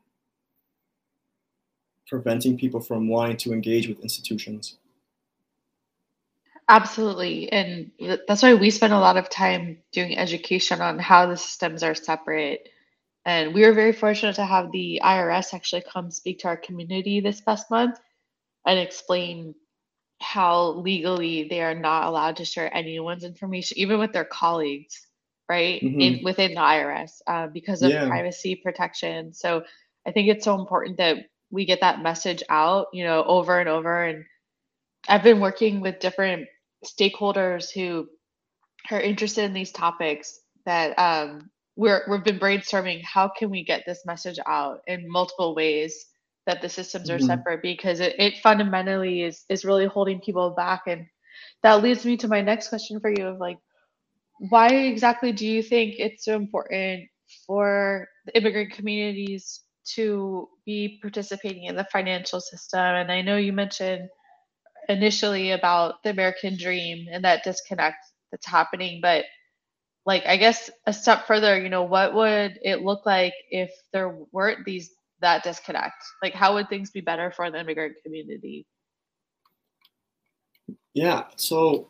preventing 2.08 2.58
people 2.58 2.82
from 2.82 3.08
wanting 3.08 3.38
to 3.38 3.54
engage 3.54 3.88
with 3.88 4.00
institutions. 4.02 4.78
Absolutely. 6.68 7.52
And 7.52 7.92
that's 8.28 8.44
why 8.44 8.54
we 8.54 8.70
spend 8.70 8.94
a 8.94 9.00
lot 9.00 9.18
of 9.18 9.30
time 9.30 9.78
doing 9.92 10.18
education 10.18 10.82
on 10.82 11.00
how 11.00 11.26
the 11.26 11.38
systems 11.38 11.84
are 11.84 11.96
separate. 11.96 12.70
And 13.26 13.54
we 13.54 13.66
were 13.66 13.74
very 13.74 13.94
fortunate 13.94 14.36
to 14.36 14.46
have 14.46 14.72
the 14.72 15.02
IRS 15.04 15.54
actually 15.54 15.84
come 15.92 16.10
speak 16.10 16.40
to 16.40 16.48
our 16.48 16.58
community 16.58 17.20
this 17.20 17.42
past 17.42 17.70
month 17.70 18.00
and 18.66 18.80
explain 18.80 19.54
how 20.20 20.72
legally 20.72 21.48
they 21.50 21.62
are 21.62 21.76
not 21.76 22.06
allowed 22.06 22.38
to 22.38 22.46
share 22.46 22.76
anyone's 22.76 23.24
information, 23.24 23.78
even 23.78 24.00
with 24.00 24.14
their 24.14 24.26
colleagues 24.26 25.08
right 25.52 25.82
mm-hmm. 25.82 26.00
in, 26.00 26.24
within 26.24 26.54
the 26.54 26.62
irs 26.62 27.22
uh, 27.28 27.48
because 27.48 27.82
of 27.82 27.92
yeah. 27.92 28.08
privacy 28.08 28.56
protection 28.56 29.34
so 29.34 29.64
i 30.08 30.12
think 30.12 30.30
it's 30.30 30.46
so 30.46 30.58
important 30.58 30.96
that 30.98 31.18
we 31.50 31.66
get 31.66 31.82
that 31.82 32.02
message 32.02 32.42
out 32.48 32.88
you 32.94 33.04
know 33.04 33.24
over 33.26 33.60
and 33.60 33.68
over 33.68 34.04
and 34.06 34.24
i've 35.10 35.24
been 35.24 35.42
working 35.42 35.82
with 35.82 36.00
different 36.00 36.48
stakeholders 36.86 37.70
who 37.70 38.08
are 38.92 39.02
interested 39.02 39.44
in 39.44 39.54
these 39.54 39.72
topics 39.72 40.40
that 40.66 40.98
um, 40.98 41.50
we're 41.76 42.04
we've 42.10 42.24
been 42.24 42.40
brainstorming 42.40 43.02
how 43.04 43.28
can 43.28 43.50
we 43.50 43.64
get 43.64 43.84
this 43.86 44.02
message 44.06 44.38
out 44.46 44.80
in 44.88 45.10
multiple 45.10 45.56
ways 45.56 46.06
that 46.46 46.62
the 46.62 46.70
systems 46.70 47.10
are 47.10 47.18
mm-hmm. 47.18 47.28
separate 47.28 47.62
because 47.62 48.00
it, 48.00 48.16
it 48.20 48.38
fundamentally 48.44 49.24
is 49.24 49.46
is 49.50 49.66
really 49.66 49.86
holding 49.86 50.20
people 50.20 50.52
back 50.52 50.82
and 50.88 51.06
that 51.64 51.84
leads 51.84 52.06
me 52.06 52.18
to 52.18 52.28
my 52.28 52.42
next 52.42 52.70
question 52.70 53.00
for 53.00 53.10
you 53.10 53.26
of 53.26 53.40
like 53.40 53.58
why 54.50 54.68
exactly 54.70 55.32
do 55.32 55.46
you 55.46 55.62
think 55.62 55.96
it's 56.00 56.26
so 56.26 56.36
important 56.36 57.08
for 57.46 58.08
the 58.26 58.36
immigrant 58.36 58.72
communities 58.72 59.62
to 59.96 60.48
be 60.66 61.00
participating 61.02 61.66
in 61.66 61.76
the 61.76 61.88
financial 61.92 62.40
system? 62.40 62.80
And 62.80 63.12
I 63.12 63.22
know 63.22 63.38
you 63.38 63.54
mentioned 63.54 64.10
initially 64.90 65.52
about 65.52 66.04
the 66.04 66.10
American 66.10 66.58
dream 66.58 67.08
and 67.12 67.24
that 67.24 67.44
disconnect 67.44 67.98
that's 68.32 68.48
happening, 68.48 69.00
but 69.02 69.26
like 70.06 70.26
I 70.26 70.38
guess 70.38 70.70
a 70.88 70.94
step 70.94 71.28
further, 71.28 71.60
you 71.60 71.70
know, 71.70 71.84
what 71.84 72.14
would 72.14 72.60
it 72.64 72.82
look 72.82 73.06
like 73.06 73.34
if 73.50 73.72
there 73.94 74.18
weren't 74.32 74.66
these 74.66 74.92
that 75.22 75.44
disconnect? 75.44 76.04
Like 76.24 76.34
how 76.34 76.56
would 76.56 76.70
things 76.70 76.90
be 76.90 77.02
better 77.02 77.32
for 77.32 77.50
the 77.52 77.60
immigrant 77.60 77.96
community? 78.04 78.66
Yeah, 80.94 81.26
so 81.36 81.88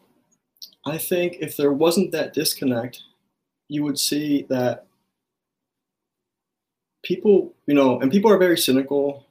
I 0.86 0.98
think 0.98 1.38
if 1.40 1.58
there 1.58 1.72
wasn't 1.74 2.12
that 2.12 2.34
disconnect, 2.34 3.04
you 3.68 3.84
would 3.84 3.98
see 3.98 4.46
that 4.50 4.86
people, 7.04 7.54
you 7.68 7.74
know, 7.74 8.00
and 8.00 8.12
people 8.12 8.32
are 8.32 8.38
very 8.38 8.58
cynical 8.58 9.26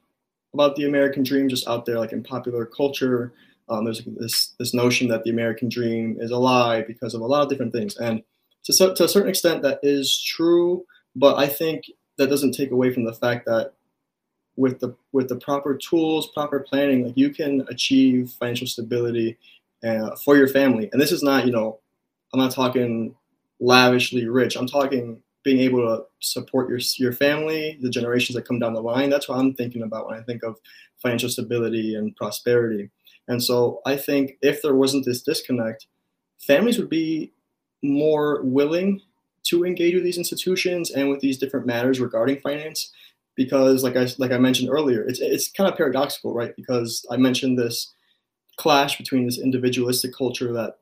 about 0.54 0.74
the 0.74 0.86
American 0.86 1.22
dream 1.22 1.48
just 1.48 1.68
out 1.68 1.86
there, 1.86 1.98
like 1.98 2.12
in 2.12 2.22
popular 2.22 2.66
culture. 2.66 3.32
Um, 3.68 3.84
there's 3.84 4.02
this 4.04 4.54
this 4.58 4.74
notion 4.74 5.06
that 5.08 5.22
the 5.22 5.30
American 5.30 5.68
dream 5.68 6.16
is 6.20 6.32
a 6.32 6.36
lie 6.36 6.82
because 6.82 7.14
of 7.14 7.20
a 7.20 7.26
lot 7.26 7.42
of 7.42 7.48
different 7.48 7.72
things, 7.72 7.96
and 7.98 8.22
to, 8.64 8.94
to 8.94 9.04
a 9.04 9.08
certain 9.08 9.28
extent, 9.28 9.62
that 9.62 9.80
is 9.82 10.20
true. 10.22 10.84
But 11.16 11.36
I 11.36 11.46
think 11.46 11.84
that 12.18 12.28
doesn't 12.28 12.52
take 12.52 12.70
away 12.70 12.92
from 12.92 13.04
the 13.04 13.12
fact 13.12 13.46
that 13.46 13.72
with 14.56 14.80
the 14.80 14.94
with 15.12 15.28
the 15.28 15.36
proper 15.36 15.76
tools, 15.76 16.28
proper 16.28 16.60
planning, 16.60 17.06
like 17.06 17.16
you 17.16 17.30
can 17.30 17.66
achieve 17.68 18.30
financial 18.38 18.66
stability 18.66 19.38
uh, 19.84 20.14
for 20.16 20.36
your 20.36 20.48
family. 20.48 20.88
And 20.92 21.00
this 21.00 21.12
is 21.12 21.22
not, 21.22 21.46
you 21.46 21.52
know, 21.52 21.78
I'm 22.32 22.40
not 22.40 22.52
talking 22.52 23.14
lavishly 23.58 24.26
rich. 24.26 24.56
I'm 24.56 24.66
talking 24.66 25.22
being 25.42 25.60
able 25.60 25.80
to 25.86 26.04
support 26.20 26.68
your 26.68 26.80
your 26.98 27.12
family, 27.12 27.78
the 27.80 27.90
generations 27.90 28.36
that 28.36 28.46
come 28.46 28.58
down 28.58 28.74
the 28.74 28.82
line. 28.82 29.10
That's 29.10 29.28
what 29.28 29.38
I'm 29.38 29.54
thinking 29.54 29.82
about 29.82 30.06
when 30.06 30.18
I 30.18 30.22
think 30.22 30.42
of 30.42 30.56
financial 31.02 31.30
stability 31.30 31.94
and 31.94 32.14
prosperity. 32.16 32.90
And 33.28 33.42
so 33.42 33.80
I 33.86 33.96
think 33.96 34.36
if 34.42 34.60
there 34.60 34.74
wasn't 34.74 35.06
this 35.06 35.22
disconnect, 35.22 35.86
families 36.38 36.78
would 36.78 36.90
be 36.90 37.32
more 37.82 38.40
willing 38.42 39.00
to 39.42 39.64
engage 39.64 39.94
with 39.94 40.04
these 40.04 40.18
institutions 40.18 40.90
and 40.90 41.08
with 41.08 41.20
these 41.20 41.38
different 41.38 41.66
matters 41.66 42.00
regarding 42.00 42.40
finance 42.40 42.92
because 43.40 43.82
like 43.82 43.96
I 43.96 44.06
like 44.18 44.32
I 44.32 44.38
mentioned 44.38 44.68
earlier, 44.70 45.02
it's 45.02 45.18
it's 45.18 45.50
kind 45.50 45.66
of 45.66 45.74
paradoxical, 45.74 46.34
right? 46.34 46.54
Because 46.54 47.06
I 47.10 47.16
mentioned 47.16 47.58
this 47.58 47.90
clash 48.58 48.98
between 48.98 49.24
this 49.24 49.38
individualistic 49.38 50.14
culture 50.14 50.52
that 50.52 50.74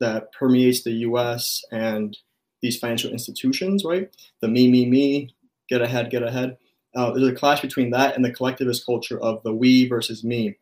that 0.00 0.32
permeates 0.32 0.84
the 0.84 0.92
U.S. 1.08 1.62
and 1.70 2.16
these 2.62 2.78
financial 2.78 3.10
institutions, 3.10 3.84
right? 3.84 4.08
The 4.40 4.48
me, 4.48 4.70
me, 4.70 4.86
me, 4.86 5.34
get 5.68 5.82
ahead, 5.82 6.10
get 6.10 6.22
ahead. 6.22 6.56
Uh, 6.94 7.10
there's 7.10 7.28
a 7.28 7.34
clash 7.34 7.60
between 7.60 7.90
that 7.90 8.16
and 8.16 8.24
the 8.24 8.32
collectivist 8.32 8.86
culture 8.86 9.20
of 9.20 9.42
the 9.42 9.52
we 9.52 9.86
versus 9.86 10.24
me. 10.24 10.56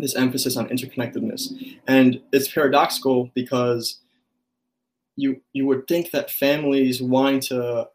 This 0.00 0.16
emphasis 0.16 0.56
on 0.56 0.68
interconnectedness, 0.68 1.52
and 1.86 2.20
it's 2.32 2.52
paradoxical 2.52 3.30
because 3.34 3.99
you 5.16 5.42
you 5.52 5.66
would 5.66 5.86
think 5.86 6.10
that 6.10 6.30
families 6.30 7.02
wanting 7.02 7.40
to 7.40 7.88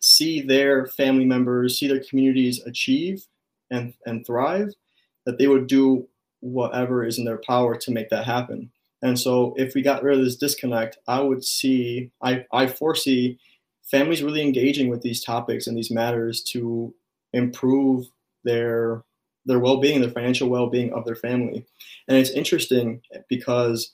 see 0.00 0.40
their 0.40 0.86
family 0.86 1.24
members, 1.24 1.78
see 1.78 1.88
their 1.88 2.02
communities 2.08 2.62
achieve 2.66 3.26
and, 3.70 3.94
and 4.04 4.26
thrive, 4.26 4.68
that 5.26 5.38
they 5.38 5.46
would 5.46 5.66
do 5.66 6.06
whatever 6.40 7.04
is 7.04 7.18
in 7.18 7.24
their 7.24 7.40
power 7.46 7.74
to 7.76 7.90
make 7.90 8.10
that 8.10 8.26
happen. 8.26 8.70
And 9.02 9.18
so 9.18 9.54
if 9.56 9.74
we 9.74 9.82
got 9.82 10.02
rid 10.02 10.18
of 10.18 10.24
this 10.24 10.36
disconnect, 10.36 10.98
I 11.08 11.20
would 11.20 11.44
see, 11.44 12.10
I, 12.22 12.44
I 12.52 12.66
foresee 12.66 13.38
families 13.82 14.22
really 14.22 14.42
engaging 14.42 14.88
with 14.88 15.02
these 15.02 15.22
topics 15.22 15.66
and 15.66 15.76
these 15.76 15.90
matters 15.90 16.42
to 16.52 16.94
improve 17.32 18.06
their 18.44 19.02
their 19.46 19.58
well-being, 19.58 20.00
their 20.00 20.10
financial 20.10 20.48
well-being 20.48 20.90
of 20.94 21.04
their 21.04 21.16
family. 21.16 21.66
And 22.08 22.16
it's 22.16 22.30
interesting 22.30 23.02
because 23.28 23.92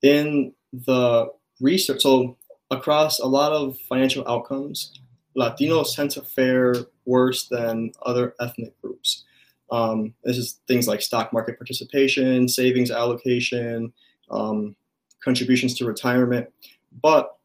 in 0.00 0.52
the 0.72 1.26
research, 1.60 2.02
so 2.02 2.36
across 2.70 3.18
a 3.20 3.26
lot 3.26 3.52
of 3.52 3.78
financial 3.88 4.26
outcomes, 4.28 4.98
Latinos 5.36 5.94
tend 5.94 6.10
to 6.12 6.22
fare 6.22 6.74
worse 7.04 7.48
than 7.48 7.92
other 8.02 8.34
ethnic 8.40 8.80
groups. 8.80 9.24
Um, 9.70 10.14
this 10.24 10.38
is 10.38 10.60
things 10.66 10.88
like 10.88 11.02
stock 11.02 11.32
market 11.32 11.58
participation, 11.58 12.48
savings 12.48 12.90
allocation, 12.90 13.92
um, 14.30 14.74
contributions 15.22 15.74
to 15.74 15.86
retirement. 15.86 16.48
But, 17.02 17.36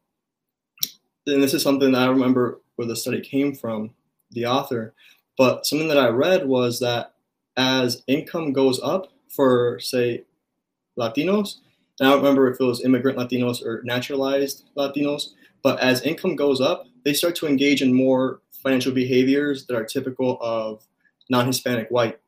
and 1.26 1.42
this 1.42 1.54
is 1.54 1.62
something 1.62 1.92
that 1.92 2.02
I 2.02 2.06
remember 2.06 2.60
where 2.76 2.88
the 2.88 2.96
study 2.96 3.20
came 3.20 3.54
from, 3.54 3.90
the 4.30 4.46
author, 4.46 4.94
but 5.36 5.66
something 5.66 5.88
that 5.88 5.98
I 5.98 6.08
read 6.08 6.46
was 6.46 6.80
that 6.80 7.14
as 7.56 8.02
income 8.06 8.52
goes 8.52 8.80
up 8.82 9.08
for, 9.28 9.78
say, 9.80 10.24
Latinos, 10.98 11.58
and 12.00 12.08
I 12.08 12.12
don't 12.12 12.20
remember 12.20 12.50
if 12.50 12.60
it 12.60 12.64
was 12.64 12.84
immigrant 12.84 13.18
Latinos 13.18 13.64
or 13.64 13.82
naturalized 13.84 14.64
Latinos, 14.76 15.30
but 15.62 15.78
as 15.80 16.02
income 16.02 16.36
goes 16.36 16.60
up, 16.60 16.86
they 17.04 17.12
start 17.12 17.36
to 17.36 17.46
engage 17.46 17.82
in 17.82 17.94
more 17.94 18.40
financial 18.62 18.92
behaviors 18.92 19.66
that 19.66 19.76
are 19.76 19.84
typical 19.84 20.38
of 20.40 20.84
non-Hispanic 21.30 21.88
white, 21.88 22.18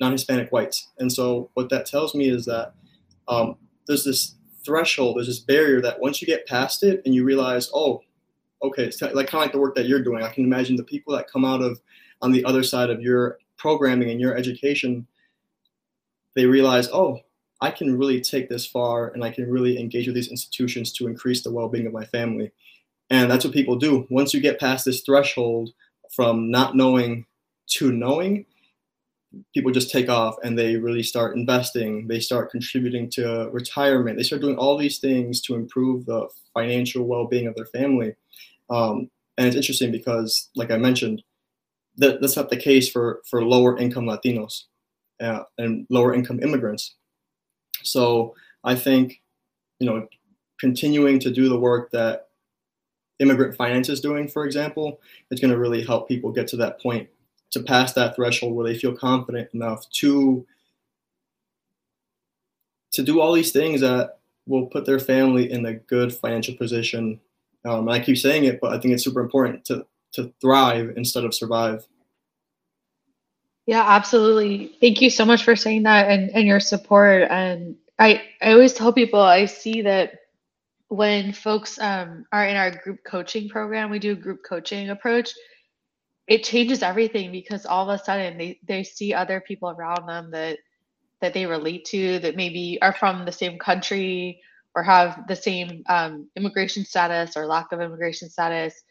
non-Hispanic 0.00 0.50
whites. 0.50 0.88
And 0.98 1.10
so 1.10 1.50
what 1.54 1.70
that 1.70 1.86
tells 1.86 2.14
me 2.14 2.28
is 2.28 2.44
that 2.46 2.74
um, 3.28 3.56
there's 3.86 4.04
this 4.04 4.34
threshold, 4.64 5.16
there's 5.16 5.26
this 5.26 5.38
barrier 5.38 5.80
that 5.80 6.00
once 6.00 6.20
you 6.20 6.26
get 6.26 6.46
past 6.46 6.82
it 6.82 7.00
and 7.04 7.14
you 7.14 7.24
realize, 7.24 7.70
oh, 7.72 8.02
okay, 8.62 8.84
it's 8.84 9.00
like 9.00 9.12
kind 9.12 9.26
of 9.26 9.40
like 9.40 9.52
the 9.52 9.58
work 9.58 9.74
that 9.76 9.86
you're 9.86 10.02
doing. 10.02 10.22
I 10.22 10.30
can 10.30 10.44
imagine 10.44 10.76
the 10.76 10.84
people 10.84 11.14
that 11.14 11.30
come 11.30 11.44
out 11.44 11.62
of 11.62 11.80
on 12.20 12.32
the 12.32 12.44
other 12.44 12.62
side 12.62 12.90
of 12.90 13.00
your 13.00 13.38
programming 13.56 14.10
and 14.10 14.20
your 14.20 14.36
education, 14.36 15.06
they 16.34 16.46
realize, 16.46 16.88
oh, 16.88 17.20
I 17.60 17.70
can 17.70 17.98
really 17.98 18.20
take 18.20 18.48
this 18.48 18.66
far 18.66 19.08
and 19.08 19.24
I 19.24 19.30
can 19.30 19.50
really 19.50 19.78
engage 19.78 20.06
with 20.06 20.14
these 20.14 20.30
institutions 20.30 20.92
to 20.94 21.06
increase 21.06 21.42
the 21.42 21.52
well 21.52 21.68
being 21.68 21.86
of 21.86 21.92
my 21.92 22.04
family. 22.04 22.52
And 23.10 23.30
that's 23.30 23.44
what 23.44 23.54
people 23.54 23.76
do. 23.76 24.06
Once 24.10 24.34
you 24.34 24.40
get 24.40 24.60
past 24.60 24.84
this 24.84 25.00
threshold 25.00 25.70
from 26.10 26.50
not 26.50 26.76
knowing 26.76 27.26
to 27.68 27.90
knowing, 27.90 28.46
people 29.54 29.72
just 29.72 29.90
take 29.90 30.08
off 30.08 30.36
and 30.42 30.58
they 30.58 30.76
really 30.76 31.02
start 31.02 31.36
investing. 31.36 32.06
They 32.06 32.20
start 32.20 32.50
contributing 32.50 33.10
to 33.10 33.48
retirement. 33.50 34.16
They 34.16 34.22
start 34.22 34.42
doing 34.42 34.56
all 34.56 34.76
these 34.76 34.98
things 34.98 35.40
to 35.42 35.54
improve 35.54 36.06
the 36.06 36.28
financial 36.54 37.04
well 37.04 37.26
being 37.26 37.46
of 37.46 37.54
their 37.54 37.66
family. 37.66 38.14
Um, 38.70 39.10
and 39.36 39.46
it's 39.46 39.56
interesting 39.56 39.92
because, 39.92 40.48
like 40.54 40.70
I 40.70 40.76
mentioned, 40.76 41.22
that, 41.96 42.20
that's 42.20 42.36
not 42.36 42.50
the 42.50 42.56
case 42.56 42.90
for, 42.90 43.20
for 43.28 43.44
lower 43.44 43.76
income 43.78 44.04
Latinos 44.04 44.64
uh, 45.20 45.42
and 45.56 45.86
lower 45.90 46.14
income 46.14 46.40
immigrants. 46.42 46.94
So 47.90 48.34
I 48.64 48.74
think, 48.74 49.20
you 49.78 49.86
know, 49.86 50.08
continuing 50.58 51.18
to 51.20 51.30
do 51.30 51.48
the 51.48 51.58
work 51.58 51.90
that 51.92 52.28
immigrant 53.18 53.56
finance 53.56 53.88
is 53.88 54.00
doing, 54.00 54.28
for 54.28 54.44
example, 54.44 55.00
is 55.30 55.40
going 55.40 55.52
to 55.52 55.58
really 55.58 55.84
help 55.84 56.08
people 56.08 56.32
get 56.32 56.48
to 56.48 56.56
that 56.56 56.80
point 56.80 57.08
to 57.50 57.62
pass 57.62 57.92
that 57.94 58.14
threshold 58.14 58.54
where 58.54 58.66
they 58.66 58.78
feel 58.78 58.94
confident 58.94 59.48
enough 59.54 59.88
to 59.90 60.46
to 62.92 63.02
do 63.02 63.20
all 63.20 63.32
these 63.32 63.52
things 63.52 63.80
that 63.80 64.18
will 64.46 64.66
put 64.66 64.86
their 64.86 64.98
family 64.98 65.50
in 65.50 65.64
a 65.66 65.74
good 65.74 66.12
financial 66.12 66.56
position. 66.56 67.20
Um, 67.64 67.88
I 67.88 68.00
keep 68.00 68.16
saying 68.16 68.44
it, 68.44 68.60
but 68.60 68.72
I 68.72 68.78
think 68.78 68.94
it's 68.94 69.04
super 69.04 69.20
important 69.20 69.64
to 69.66 69.86
to 70.12 70.32
thrive 70.40 70.94
instead 70.96 71.24
of 71.24 71.34
survive. 71.34 71.86
Yeah, 73.68 73.84
absolutely. 73.86 74.78
Thank 74.80 75.02
you 75.02 75.10
so 75.10 75.26
much 75.26 75.44
for 75.44 75.54
saying 75.54 75.84
that 75.84 76.10
and, 76.10 76.30
and 76.30 76.48
your 76.48 76.60
support. 76.60 77.24
And 77.30 77.76
I, 77.98 78.22
I 78.42 78.52
always 78.54 78.72
tell 78.72 78.94
people 78.94 79.20
I 79.20 79.44
see 79.44 79.82
that 79.82 80.14
when 80.88 81.34
folks 81.34 81.78
um, 81.78 82.24
are 82.32 82.46
in 82.46 82.56
our 82.56 82.72
group 82.72 83.00
coaching 83.04 83.50
program, 83.50 83.90
we 83.90 84.00
do 84.00 84.12
a 84.12 84.16
group 84.16 84.40
coaching 84.48 84.90
approach. 84.90 85.34
It 86.26 86.44
changes 86.44 86.82
everything 86.82 87.30
because 87.30 87.66
all 87.66 87.90
of 87.90 88.00
a 88.00 88.04
sudden 88.04 88.38
they, 88.38 88.58
they 88.66 88.84
see 88.84 89.14
other 89.14 89.42
people 89.42 89.70
around 89.70 90.06
them 90.08 90.30
that 90.32 90.60
that 91.20 91.34
they 91.34 91.46
relate 91.46 91.84
to 91.86 92.20
that 92.20 92.36
maybe 92.36 92.78
are 92.82 92.94
from 92.94 93.26
the 93.26 93.32
same 93.32 93.58
country 93.58 94.42
or 94.74 94.84
have 94.84 95.26
the 95.28 95.36
same 95.36 95.84
um, 95.88 96.28
immigration 96.36 96.84
status 96.84 97.36
or 97.36 97.46
lack 97.46 97.72
of 97.72 97.80
immigration 97.82 98.30
status 98.30 98.82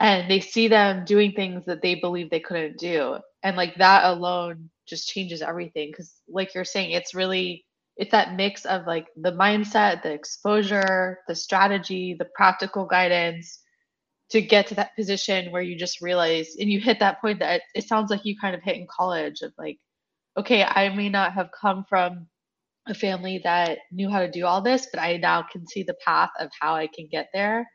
and 0.00 0.30
they 0.30 0.40
see 0.40 0.68
them 0.68 1.04
doing 1.04 1.32
things 1.32 1.64
that 1.66 1.82
they 1.82 1.96
believe 1.96 2.30
they 2.30 2.40
couldn't 2.40 2.78
do 2.78 3.18
and 3.42 3.56
like 3.56 3.74
that 3.76 4.04
alone 4.04 4.70
just 4.86 5.08
changes 5.08 5.42
everything 5.42 5.90
because 5.90 6.12
like 6.28 6.54
you're 6.54 6.64
saying 6.64 6.90
it's 6.90 7.14
really 7.14 7.64
it's 7.96 8.10
that 8.10 8.34
mix 8.34 8.64
of 8.64 8.86
like 8.86 9.06
the 9.16 9.32
mindset 9.32 10.02
the 10.02 10.12
exposure 10.12 11.18
the 11.28 11.34
strategy 11.34 12.14
the 12.18 12.28
practical 12.34 12.86
guidance 12.86 13.60
to 14.30 14.40
get 14.40 14.66
to 14.66 14.74
that 14.74 14.96
position 14.96 15.52
where 15.52 15.62
you 15.62 15.76
just 15.76 16.00
realize 16.00 16.56
and 16.58 16.70
you 16.70 16.80
hit 16.80 16.98
that 16.98 17.20
point 17.20 17.38
that 17.38 17.56
it, 17.56 17.62
it 17.74 17.88
sounds 17.88 18.10
like 18.10 18.24
you 18.24 18.34
kind 18.38 18.54
of 18.54 18.62
hit 18.62 18.76
in 18.76 18.86
college 18.90 19.42
of 19.42 19.52
like 19.58 19.78
okay 20.38 20.64
i 20.64 20.88
may 20.88 21.08
not 21.08 21.32
have 21.32 21.50
come 21.58 21.84
from 21.88 22.26
a 22.88 22.94
family 22.94 23.40
that 23.44 23.78
knew 23.92 24.10
how 24.10 24.20
to 24.20 24.30
do 24.30 24.46
all 24.46 24.62
this 24.62 24.88
but 24.92 25.00
i 25.00 25.16
now 25.18 25.44
can 25.52 25.66
see 25.66 25.82
the 25.82 25.96
path 26.04 26.30
of 26.40 26.50
how 26.60 26.74
i 26.74 26.86
can 26.86 27.06
get 27.10 27.28
there 27.32 27.68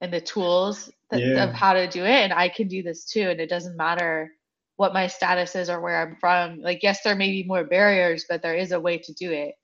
and 0.00 0.12
the 0.12 0.20
tools 0.20 0.90
that, 1.10 1.20
yeah. 1.20 1.44
of 1.44 1.52
how 1.52 1.72
to 1.72 1.88
do 1.88 2.04
it 2.04 2.10
and 2.10 2.32
i 2.32 2.48
can 2.48 2.68
do 2.68 2.82
this 2.82 3.04
too 3.04 3.30
and 3.30 3.40
it 3.40 3.48
doesn't 3.48 3.76
matter 3.76 4.30
what 4.76 4.92
my 4.94 5.06
status 5.06 5.54
is 5.54 5.70
or 5.70 5.80
where 5.80 6.00
I'm 6.00 6.16
from. 6.16 6.60
Like, 6.60 6.82
yes, 6.82 7.02
there 7.02 7.14
may 7.14 7.30
be 7.30 7.44
more 7.44 7.64
barriers, 7.64 8.24
but 8.28 8.42
there 8.42 8.54
is 8.54 8.72
a 8.72 8.80
way 8.80 8.98
to 8.98 9.12
do 9.12 9.30
it. 9.30 9.54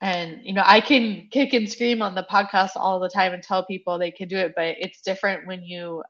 And, 0.00 0.40
you 0.42 0.52
know, 0.52 0.62
I 0.64 0.80
can 0.80 1.28
kick 1.30 1.54
and 1.54 1.70
scream 1.70 2.02
on 2.02 2.14
the 2.14 2.26
podcast 2.30 2.72
all 2.76 3.00
the 3.00 3.08
time 3.08 3.32
and 3.32 3.42
tell 3.42 3.64
people 3.64 3.98
they 3.98 4.10
can 4.10 4.28
do 4.28 4.36
it, 4.36 4.52
but 4.54 4.76
it's 4.78 5.00
different 5.00 5.46
when 5.46 5.62
you 5.62 6.02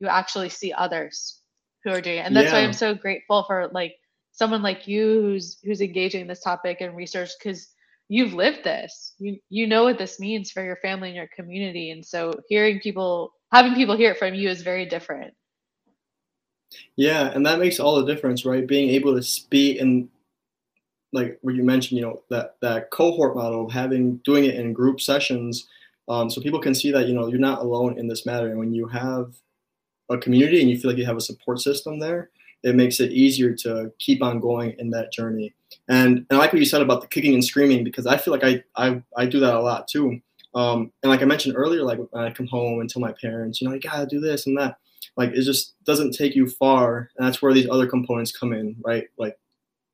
you 0.00 0.08
actually 0.08 0.50
see 0.50 0.72
others 0.72 1.40
who 1.84 1.90
are 1.90 2.00
doing 2.00 2.18
it. 2.18 2.26
And 2.26 2.36
that's 2.36 2.48
yeah. 2.48 2.54
why 2.54 2.64
I'm 2.64 2.72
so 2.72 2.94
grateful 2.94 3.44
for 3.44 3.70
like 3.72 3.94
someone 4.32 4.62
like 4.62 4.86
you 4.86 5.22
who's 5.22 5.58
who's 5.64 5.80
engaging 5.80 6.22
in 6.22 6.26
this 6.26 6.42
topic 6.42 6.78
and 6.80 6.96
research 6.96 7.30
because 7.38 7.68
you've 8.08 8.34
lived 8.34 8.64
this. 8.64 9.14
You 9.18 9.38
you 9.48 9.66
know 9.66 9.84
what 9.84 9.98
this 9.98 10.18
means 10.18 10.50
for 10.50 10.64
your 10.64 10.76
family 10.76 11.08
and 11.08 11.16
your 11.16 11.28
community. 11.34 11.92
And 11.92 12.04
so 12.04 12.32
hearing 12.48 12.80
people 12.80 13.32
having 13.52 13.74
people 13.74 13.96
hear 13.96 14.12
it 14.12 14.18
from 14.18 14.34
you 14.34 14.48
is 14.48 14.62
very 14.62 14.86
different. 14.86 15.32
Yeah, 16.96 17.30
and 17.32 17.44
that 17.46 17.58
makes 17.58 17.78
all 17.78 17.96
the 17.96 18.12
difference, 18.12 18.44
right? 18.44 18.66
Being 18.66 18.90
able 18.90 19.14
to 19.14 19.22
speak 19.22 19.80
and 19.80 20.08
like 21.12 21.38
what 21.42 21.54
you 21.54 21.62
mentioned, 21.62 21.98
you 21.98 22.04
know, 22.04 22.22
that 22.30 22.56
that 22.60 22.90
cohort 22.90 23.36
model, 23.36 23.66
of 23.66 23.72
having 23.72 24.16
doing 24.18 24.44
it 24.44 24.56
in 24.56 24.72
group 24.72 25.00
sessions, 25.00 25.68
um, 26.08 26.28
so 26.30 26.40
people 26.40 26.60
can 26.60 26.74
see 26.74 26.90
that 26.92 27.06
you 27.08 27.14
know 27.14 27.28
you're 27.28 27.38
not 27.38 27.60
alone 27.60 27.98
in 27.98 28.08
this 28.08 28.26
matter. 28.26 28.48
And 28.48 28.58
when 28.58 28.74
you 28.74 28.86
have 28.88 29.32
a 30.10 30.18
community 30.18 30.60
and 30.60 30.70
you 30.70 30.78
feel 30.78 30.90
like 30.90 30.98
you 30.98 31.06
have 31.06 31.16
a 31.16 31.20
support 31.20 31.60
system 31.60 31.98
there, 32.00 32.30
it 32.64 32.74
makes 32.76 33.00
it 33.00 33.12
easier 33.12 33.54
to 33.56 33.92
keep 33.98 34.22
on 34.22 34.40
going 34.40 34.74
in 34.78 34.90
that 34.90 35.12
journey. 35.12 35.54
And 35.88 36.18
and 36.18 36.32
I 36.32 36.36
like 36.38 36.52
what 36.52 36.60
you 36.60 36.66
said 36.66 36.82
about 36.82 37.02
the 37.02 37.08
kicking 37.08 37.34
and 37.34 37.44
screaming 37.44 37.84
because 37.84 38.06
I 38.06 38.16
feel 38.18 38.32
like 38.34 38.44
I 38.44 38.64
I, 38.76 39.02
I 39.16 39.26
do 39.26 39.40
that 39.40 39.54
a 39.54 39.60
lot 39.60 39.88
too. 39.88 40.20
Um, 40.54 40.92
and 41.02 41.10
like 41.10 41.22
I 41.22 41.26
mentioned 41.26 41.56
earlier, 41.56 41.82
like 41.82 41.98
when 42.10 42.24
I 42.24 42.30
come 42.32 42.46
home 42.46 42.80
and 42.80 42.88
tell 42.90 43.02
my 43.02 43.12
parents, 43.20 43.60
you 43.60 43.68
know, 43.68 43.74
you 43.74 43.80
gotta 43.80 44.06
do 44.06 44.20
this 44.20 44.46
and 44.46 44.58
that. 44.58 44.78
Like 45.16 45.30
it 45.30 45.42
just 45.42 45.82
doesn't 45.84 46.12
take 46.12 46.34
you 46.34 46.48
far, 46.48 47.10
and 47.16 47.26
that's 47.26 47.40
where 47.40 47.54
these 47.54 47.68
other 47.70 47.86
components 47.86 48.36
come 48.36 48.52
in, 48.52 48.76
right? 48.84 49.04
Like 49.16 49.38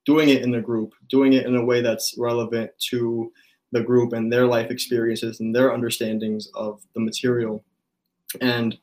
doing 0.04 0.28
it 0.30 0.42
in 0.42 0.50
the 0.50 0.60
group, 0.60 0.94
doing 1.08 1.32
it 1.32 1.46
in 1.46 1.54
a 1.56 1.64
way 1.64 1.80
that's 1.80 2.14
relevant 2.18 2.70
to 2.90 3.32
the 3.72 3.82
group 3.82 4.12
and 4.12 4.32
their 4.32 4.46
life 4.46 4.70
experiences 4.70 5.40
and 5.40 5.54
their 5.54 5.72
understandings 5.72 6.48
of 6.54 6.82
the 6.94 7.00
material. 7.00 7.64
And 8.40 8.78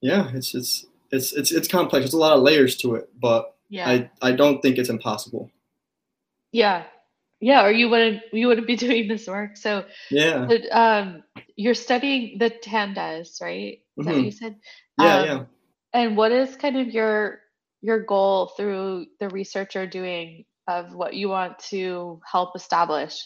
yeah, 0.00 0.30
it's 0.34 0.54
it's 0.54 0.86
it's 1.10 1.32
it's 1.32 1.52
it's 1.52 1.68
complex. 1.68 2.04
There's 2.04 2.14
a 2.14 2.18
lot 2.18 2.36
of 2.36 2.42
layers 2.42 2.76
to 2.78 2.94
it, 2.96 3.10
but 3.20 3.56
yeah. 3.68 3.88
I 3.88 4.10
I 4.22 4.32
don't 4.32 4.60
think 4.60 4.78
it's 4.78 4.88
impossible. 4.88 5.50
Yeah, 6.52 6.84
yeah. 7.40 7.64
Or 7.64 7.70
you 7.70 7.88
wouldn't 7.88 8.22
you 8.32 8.46
wouldn't 8.46 8.66
be 8.66 8.76
doing 8.86 9.08
this 9.08 9.26
work. 9.26 9.56
So 9.56 9.84
yeah, 10.10 10.46
but, 10.46 10.62
um, 10.72 11.22
you're 11.56 11.74
studying 11.74 12.38
the 12.38 12.50
tandas, 12.50 13.40
right? 13.40 13.80
Is 13.98 14.06
mm-hmm. 14.06 14.12
that 14.12 14.16
what 14.16 14.24
you 14.24 14.30
said? 14.30 14.56
Yeah, 14.98 15.16
um, 15.16 15.26
yeah. 15.26 15.44
And 15.94 16.16
what 16.16 16.32
is 16.32 16.56
kind 16.56 16.76
of 16.76 16.88
your 16.88 17.40
your 17.80 18.00
goal 18.00 18.52
through 18.56 19.06
the 19.20 19.28
research 19.28 19.74
you're 19.74 19.86
doing 19.86 20.44
of 20.66 20.94
what 20.94 21.14
you 21.14 21.28
want 21.28 21.58
to 21.70 22.20
help 22.30 22.54
establish? 22.54 23.20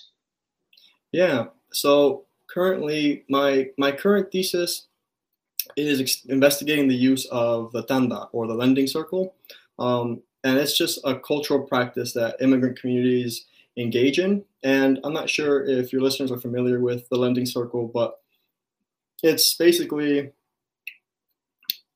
Yeah. 1.10 1.46
So 1.72 2.24
currently, 2.48 3.24
my 3.28 3.70
my 3.78 3.92
current 3.92 4.30
thesis 4.32 4.86
is 5.76 6.00
ex- 6.00 6.24
investigating 6.26 6.88
the 6.88 6.94
use 6.94 7.26
of 7.26 7.72
the 7.72 7.84
tanda 7.84 8.28
or 8.32 8.46
the 8.46 8.54
lending 8.54 8.86
circle, 8.86 9.34
um, 9.78 10.22
and 10.44 10.58
it's 10.58 10.76
just 10.76 11.00
a 11.04 11.18
cultural 11.18 11.60
practice 11.60 12.12
that 12.14 12.36
immigrant 12.40 12.80
communities 12.80 13.46
engage 13.76 14.18
in. 14.18 14.44
And 14.62 15.00
I'm 15.04 15.12
not 15.12 15.30
sure 15.30 15.64
if 15.64 15.92
your 15.92 16.02
listeners 16.02 16.30
are 16.30 16.38
familiar 16.38 16.80
with 16.80 17.08
the 17.08 17.16
lending 17.16 17.46
circle, 17.46 17.88
but 17.88 18.20
it's 19.22 19.54
basically 19.54 20.32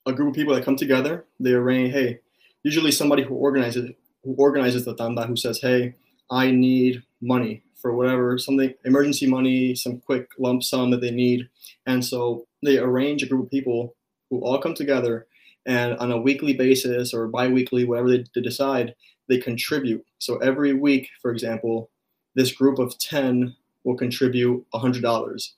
a 0.06 0.12
group 0.12 0.30
of 0.30 0.34
people 0.34 0.54
that 0.54 0.64
come 0.64 0.76
together. 0.76 1.26
They 1.40 1.52
arrange, 1.52 1.92
hey, 1.92 2.20
usually 2.62 2.92
somebody 2.92 3.24
who 3.24 3.34
organizes 3.34 3.90
who 4.24 4.34
organizes 4.38 4.84
the 4.84 4.94
tanda 4.94 5.26
who 5.26 5.36
says, 5.36 5.60
"Hey, 5.60 5.94
I 6.30 6.50
need 6.50 7.02
money 7.20 7.62
for 7.74 7.94
whatever 7.94 8.38
something 8.38 8.74
emergency 8.84 9.26
money, 9.26 9.74
some 9.74 10.00
quick 10.00 10.30
lump 10.38 10.62
sum 10.62 10.90
that 10.90 11.00
they 11.00 11.10
need," 11.10 11.48
and 11.86 12.04
so 12.04 12.46
they 12.62 12.78
arrange 12.78 13.22
a 13.22 13.26
group 13.26 13.44
of 13.44 13.50
people 13.50 13.94
who 14.30 14.40
all 14.40 14.58
come 14.58 14.74
together 14.74 15.26
and 15.66 15.96
on 15.98 16.12
a 16.12 16.20
weekly 16.20 16.54
basis 16.54 17.12
or 17.12 17.26
biweekly, 17.28 17.84
whatever 17.84 18.10
they, 18.10 18.24
they 18.34 18.40
decide, 18.40 18.94
they 19.28 19.38
contribute. 19.38 20.04
So 20.18 20.36
every 20.38 20.72
week, 20.72 21.08
for 21.20 21.32
example, 21.32 21.90
this 22.34 22.52
group 22.52 22.78
of 22.78 22.96
10 22.98 23.54
will 23.84 23.96
contribute 23.96 24.64
$100 24.74 25.52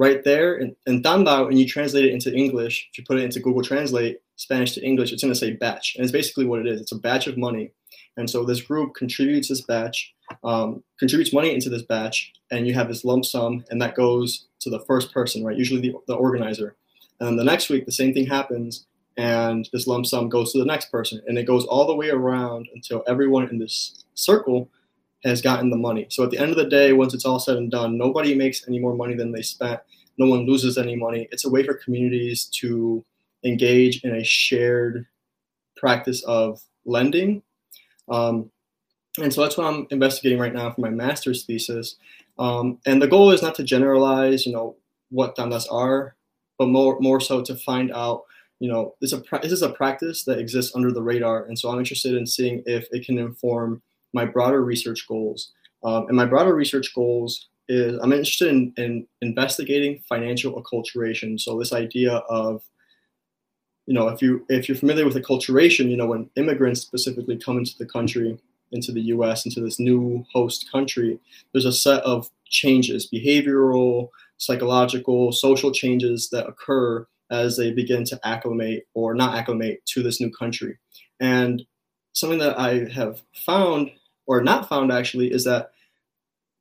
right 0.00 0.24
there 0.24 0.54
in, 0.54 0.74
in 0.86 1.02
and 1.04 1.58
you 1.58 1.68
translate 1.68 2.06
it 2.06 2.14
into 2.14 2.34
English, 2.34 2.88
if 2.90 2.96
you 2.96 3.04
put 3.04 3.18
it 3.18 3.24
into 3.24 3.38
Google 3.38 3.62
Translate, 3.62 4.16
Spanish 4.36 4.72
to 4.72 4.82
English, 4.82 5.12
it's 5.12 5.22
going 5.22 5.34
to 5.34 5.38
say 5.38 5.52
batch. 5.52 5.94
And 5.94 6.02
it's 6.02 6.10
basically 6.10 6.46
what 6.46 6.60
it 6.60 6.66
is. 6.66 6.80
It's 6.80 6.92
a 6.92 6.98
batch 6.98 7.26
of 7.26 7.36
money. 7.36 7.72
And 8.16 8.28
so 8.28 8.42
this 8.42 8.62
group 8.62 8.94
contributes 8.94 9.48
this 9.48 9.60
batch, 9.60 10.14
um, 10.42 10.82
contributes 10.98 11.34
money 11.34 11.52
into 11.52 11.68
this 11.68 11.82
batch, 11.82 12.32
and 12.50 12.66
you 12.66 12.72
have 12.72 12.88
this 12.88 13.04
lump 13.04 13.26
sum, 13.26 13.62
and 13.68 13.80
that 13.82 13.94
goes 13.94 14.46
to 14.60 14.70
the 14.70 14.80
first 14.80 15.12
person, 15.12 15.44
right? 15.44 15.58
Usually 15.58 15.82
the, 15.82 15.94
the 16.06 16.14
organizer. 16.14 16.76
And 17.18 17.28
then 17.28 17.36
the 17.36 17.44
next 17.44 17.68
week, 17.68 17.84
the 17.84 17.92
same 17.92 18.14
thing 18.14 18.26
happens, 18.26 18.86
and 19.18 19.68
this 19.70 19.86
lump 19.86 20.06
sum 20.06 20.30
goes 20.30 20.52
to 20.52 20.58
the 20.58 20.64
next 20.64 20.90
person. 20.90 21.20
And 21.26 21.36
it 21.36 21.44
goes 21.46 21.66
all 21.66 21.86
the 21.86 21.94
way 21.94 22.08
around 22.08 22.70
until 22.74 23.04
everyone 23.06 23.50
in 23.50 23.58
this 23.58 24.02
circle 24.14 24.70
has 25.24 25.42
gotten 25.42 25.70
the 25.70 25.76
money. 25.76 26.06
So 26.08 26.24
at 26.24 26.30
the 26.30 26.38
end 26.38 26.50
of 26.50 26.56
the 26.56 26.68
day, 26.68 26.92
once 26.92 27.14
it's 27.14 27.24
all 27.24 27.38
said 27.38 27.56
and 27.56 27.70
done, 27.70 27.98
nobody 27.98 28.34
makes 28.34 28.66
any 28.66 28.78
more 28.78 28.94
money 28.94 29.14
than 29.14 29.32
they 29.32 29.42
spent. 29.42 29.80
No 30.18 30.26
one 30.26 30.46
loses 30.46 30.78
any 30.78 30.96
money. 30.96 31.28
It's 31.30 31.44
a 31.44 31.50
way 31.50 31.64
for 31.64 31.74
communities 31.74 32.44
to 32.60 33.04
engage 33.44 34.02
in 34.04 34.14
a 34.14 34.24
shared 34.24 35.06
practice 35.76 36.22
of 36.24 36.62
lending. 36.84 37.42
Um, 38.08 38.50
and 39.20 39.32
so 39.32 39.42
that's 39.42 39.56
what 39.56 39.66
I'm 39.66 39.86
investigating 39.90 40.38
right 40.38 40.54
now 40.54 40.70
for 40.70 40.80
my 40.80 40.90
master's 40.90 41.44
thesis. 41.44 41.96
Um, 42.38 42.78
and 42.86 43.02
the 43.02 43.08
goal 43.08 43.30
is 43.30 43.42
not 43.42 43.54
to 43.56 43.64
generalize, 43.64 44.46
you 44.46 44.52
know, 44.52 44.76
what 45.10 45.36
tandas 45.36 45.66
are, 45.70 46.14
but 46.58 46.68
more 46.68 46.98
more 47.00 47.20
so 47.20 47.42
to 47.42 47.56
find 47.56 47.92
out, 47.92 48.24
you 48.60 48.70
know, 48.70 48.94
this, 49.00 49.12
a, 49.12 49.22
this 49.42 49.52
is 49.52 49.62
a 49.62 49.70
practice 49.70 50.24
that 50.24 50.38
exists 50.38 50.74
under 50.74 50.92
the 50.92 51.02
radar. 51.02 51.44
And 51.44 51.58
so 51.58 51.70
I'm 51.70 51.78
interested 51.78 52.14
in 52.14 52.26
seeing 52.26 52.62
if 52.66 52.86
it 52.92 53.04
can 53.04 53.18
inform 53.18 53.82
my 54.12 54.24
broader 54.24 54.62
research 54.62 55.06
goals. 55.08 55.52
Um, 55.82 56.06
and 56.08 56.16
my 56.16 56.26
broader 56.26 56.54
research 56.54 56.94
goals 56.94 57.48
is 57.68 57.98
I'm 58.02 58.12
interested 58.12 58.48
in, 58.48 58.72
in 58.76 59.06
investigating 59.22 60.02
financial 60.08 60.60
acculturation. 60.60 61.40
So 61.40 61.58
this 61.58 61.72
idea 61.72 62.16
of 62.28 62.62
you 63.86 63.94
know, 63.94 64.06
if 64.06 64.22
you 64.22 64.46
if 64.48 64.68
you're 64.68 64.78
familiar 64.78 65.04
with 65.04 65.16
acculturation, 65.16 65.90
you 65.90 65.96
know, 65.96 66.06
when 66.06 66.30
immigrants 66.36 66.80
specifically 66.80 67.36
come 67.36 67.58
into 67.58 67.76
the 67.76 67.86
country, 67.86 68.38
into 68.70 68.92
the 68.92 69.00
U.S., 69.14 69.44
into 69.44 69.60
this 69.60 69.80
new 69.80 70.24
host 70.32 70.70
country, 70.70 71.18
there's 71.52 71.64
a 71.64 71.72
set 71.72 72.02
of 72.04 72.30
changes, 72.46 73.08
behavioral, 73.12 74.10
psychological, 74.36 75.32
social 75.32 75.72
changes 75.72 76.30
that 76.30 76.46
occur 76.46 77.04
as 77.30 77.56
they 77.56 77.72
begin 77.72 78.04
to 78.04 78.20
acclimate 78.24 78.84
or 78.94 79.14
not 79.14 79.36
acclimate 79.36 79.84
to 79.86 80.02
this 80.02 80.20
new 80.20 80.30
country. 80.30 80.78
And 81.18 81.64
something 82.12 82.38
that 82.38 82.58
I 82.58 82.88
have 82.92 83.22
found, 83.34 83.90
or 84.26 84.42
not 84.42 84.68
found 84.68 84.92
actually, 84.92 85.32
is 85.32 85.44
that 85.44 85.72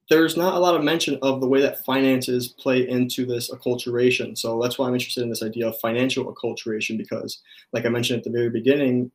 there's 0.10 0.36
not 0.36 0.56
a 0.56 0.60
lot 0.60 0.76
of 0.76 0.84
mention 0.84 1.19
of 1.22 1.39
the 1.39 1.48
way 1.48 1.62
that 1.62 1.86
finances 1.86 2.48
play 2.48 2.88
into 2.89 3.26
this 3.26 3.52
acculturation. 3.52 4.36
So 4.36 4.60
that's 4.60 4.80
why 4.80 4.88
I'm 4.88 4.95
interested 4.95 5.24
in 5.24 5.30
this 5.30 5.43
idea 5.43 5.67
of 5.67 5.80
financial 5.80 6.34
acculturation 6.34 6.98
because, 6.98 7.41
like 7.74 7.86
I 7.86 7.89
mentioned 7.89 8.17
at 8.17 8.24
the 8.24 8.32
very 8.32 8.50
beginning, 8.50 9.12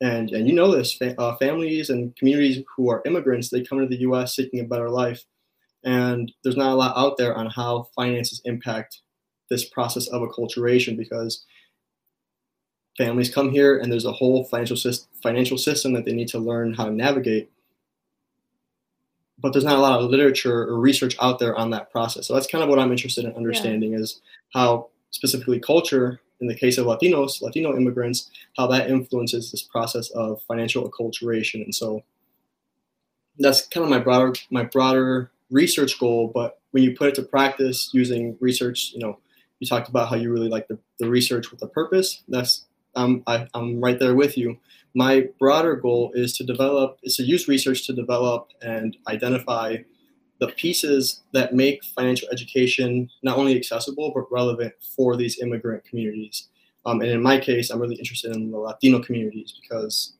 and 0.00 0.30
and 0.32 0.48
you 0.48 0.54
know 0.54 0.74
this, 0.74 0.98
uh, 1.00 1.36
families 1.36 1.90
and 1.90 2.14
communities 2.16 2.64
who 2.76 2.90
are 2.90 3.02
immigrants 3.06 3.50
they 3.50 3.62
come 3.62 3.78
to 3.78 3.86
the 3.86 4.00
U.S. 4.00 4.34
seeking 4.34 4.60
a 4.60 4.64
better 4.64 4.90
life, 4.90 5.24
and 5.84 6.32
there's 6.42 6.56
not 6.56 6.72
a 6.72 6.74
lot 6.74 6.96
out 6.96 7.16
there 7.18 7.36
on 7.36 7.46
how 7.46 7.88
finances 7.94 8.42
impact 8.44 9.00
this 9.48 9.68
process 9.68 10.08
of 10.08 10.22
acculturation 10.22 10.96
because 10.96 11.44
families 12.98 13.32
come 13.32 13.50
here 13.50 13.78
and 13.78 13.92
there's 13.92 14.06
a 14.06 14.12
whole 14.12 14.44
financial 14.44 14.76
system, 14.76 15.08
financial 15.22 15.58
system 15.58 15.92
that 15.92 16.04
they 16.04 16.12
need 16.12 16.28
to 16.28 16.38
learn 16.38 16.74
how 16.74 16.86
to 16.86 16.90
navigate 16.90 17.51
but 19.42 19.52
there's 19.52 19.64
not 19.64 19.76
a 19.76 19.80
lot 19.80 20.00
of 20.00 20.08
literature 20.08 20.62
or 20.62 20.78
research 20.78 21.16
out 21.20 21.38
there 21.38 21.56
on 21.56 21.70
that 21.70 21.90
process. 21.90 22.26
So 22.26 22.34
that's 22.34 22.46
kind 22.46 22.62
of 22.62 22.70
what 22.70 22.78
I'm 22.78 22.92
interested 22.92 23.24
in 23.24 23.34
understanding 23.34 23.92
yeah. 23.92 23.98
is 23.98 24.20
how 24.54 24.88
specifically 25.10 25.58
culture, 25.58 26.20
in 26.40 26.46
the 26.46 26.54
case 26.54 26.78
of 26.78 26.86
Latinos, 26.86 27.42
Latino 27.42 27.76
immigrants, 27.76 28.30
how 28.56 28.66
that 28.68 28.88
influences 28.88 29.50
this 29.50 29.62
process 29.62 30.10
of 30.10 30.40
financial 30.42 30.88
acculturation. 30.88 31.64
And 31.64 31.74
so 31.74 32.02
that's 33.38 33.66
kind 33.66 33.84
of 33.84 33.90
my 33.90 33.98
broader 33.98 34.32
my 34.50 34.62
broader 34.62 35.30
research 35.50 35.98
goal. 35.98 36.30
But 36.32 36.60
when 36.70 36.84
you 36.84 36.96
put 36.96 37.08
it 37.08 37.14
to 37.16 37.22
practice 37.22 37.90
using 37.92 38.36
research, 38.40 38.92
you 38.94 39.00
know, 39.00 39.18
you 39.58 39.66
talked 39.66 39.88
about 39.88 40.08
how 40.08 40.16
you 40.16 40.32
really 40.32 40.48
like 40.48 40.68
the, 40.68 40.78
the 40.98 41.08
research 41.08 41.50
with 41.50 41.62
a 41.62 41.66
purpose. 41.66 42.22
That's 42.28 42.64
um, 42.94 43.22
I, 43.26 43.48
I'm 43.54 43.80
right 43.80 43.98
there 43.98 44.14
with 44.14 44.36
you 44.36 44.58
my 44.94 45.28
broader 45.38 45.76
goal 45.76 46.12
is 46.14 46.36
to 46.36 46.44
develop 46.44 46.98
is 47.02 47.16
to 47.16 47.22
use 47.22 47.48
research 47.48 47.86
to 47.86 47.92
develop 47.92 48.48
and 48.60 48.96
identify 49.08 49.76
the 50.38 50.48
pieces 50.48 51.22
that 51.32 51.54
make 51.54 51.84
financial 51.84 52.28
education 52.30 53.08
not 53.22 53.38
only 53.38 53.56
accessible 53.56 54.12
but 54.14 54.30
relevant 54.30 54.74
for 54.96 55.16
these 55.16 55.40
immigrant 55.40 55.84
communities. 55.84 56.48
Um, 56.84 57.00
and 57.00 57.10
in 57.10 57.22
my 57.22 57.38
case 57.38 57.70
i'm 57.70 57.80
really 57.80 57.96
interested 57.96 58.34
in 58.34 58.50
the 58.50 58.58
latino 58.58 59.00
communities 59.00 59.58
because 59.60 60.14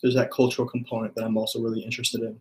there's 0.00 0.14
that 0.14 0.30
cultural 0.30 0.68
component 0.68 1.14
that 1.16 1.24
i'm 1.24 1.36
also 1.36 1.60
really 1.60 1.80
interested 1.80 2.22
in. 2.22 2.40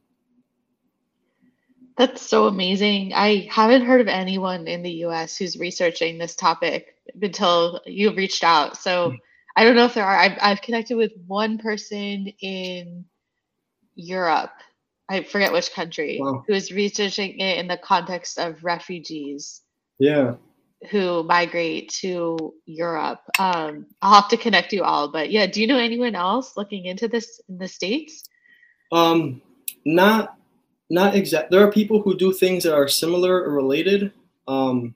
That's 1.95 2.23
so 2.23 2.47
amazing. 2.47 3.13
I 3.13 3.47
haven't 3.51 3.85
heard 3.85 4.01
of 4.01 4.07
anyone 4.07 4.67
in 4.67 4.81
the 4.81 4.91
us 4.91 5.37
who's 5.37 5.59
researching 5.59 6.17
this 6.17 6.35
topic 6.35 6.95
until 7.21 7.81
you 7.85 8.11
reached 8.15 8.43
out. 8.43 8.77
So 8.77 9.09
mm-hmm 9.09 9.15
I 9.55 9.63
don't 9.63 9.75
know 9.75 9.85
if 9.85 9.93
there 9.93 10.05
are. 10.05 10.17
I've, 10.17 10.37
I've 10.41 10.61
connected 10.61 10.95
with 10.95 11.11
one 11.27 11.57
person 11.57 12.27
in 12.41 13.05
Europe. 13.95 14.51
I 15.09 15.23
forget 15.23 15.51
which 15.51 15.73
country 15.73 16.17
wow. 16.19 16.43
who 16.47 16.53
is 16.53 16.71
researching 16.71 17.39
it 17.39 17.59
in 17.59 17.67
the 17.67 17.77
context 17.77 18.39
of 18.39 18.63
refugees. 18.63 19.61
Yeah. 19.99 20.35
who 20.89 21.23
migrate 21.23 21.89
to 22.01 22.53
Europe. 22.65 23.21
Um, 23.39 23.85
I'll 24.01 24.21
have 24.21 24.29
to 24.29 24.37
connect 24.37 24.73
you 24.73 24.83
all, 24.83 25.07
but 25.07 25.31
yeah, 25.31 25.45
do 25.45 25.61
you 25.61 25.67
know 25.67 25.77
anyone 25.77 26.15
else 26.15 26.57
looking 26.57 26.85
into 26.85 27.07
this 27.07 27.39
in 27.47 27.57
the 27.57 27.67
states? 27.67 28.23
Um, 28.91 29.41
not 29.85 30.37
not 30.89 31.15
exact. 31.15 31.51
There 31.51 31.65
are 31.65 31.71
people 31.71 32.01
who 32.01 32.17
do 32.17 32.33
things 32.33 32.63
that 32.63 32.75
are 32.75 32.87
similar 32.87 33.43
or 33.43 33.53
related, 33.53 34.11
um, 34.47 34.93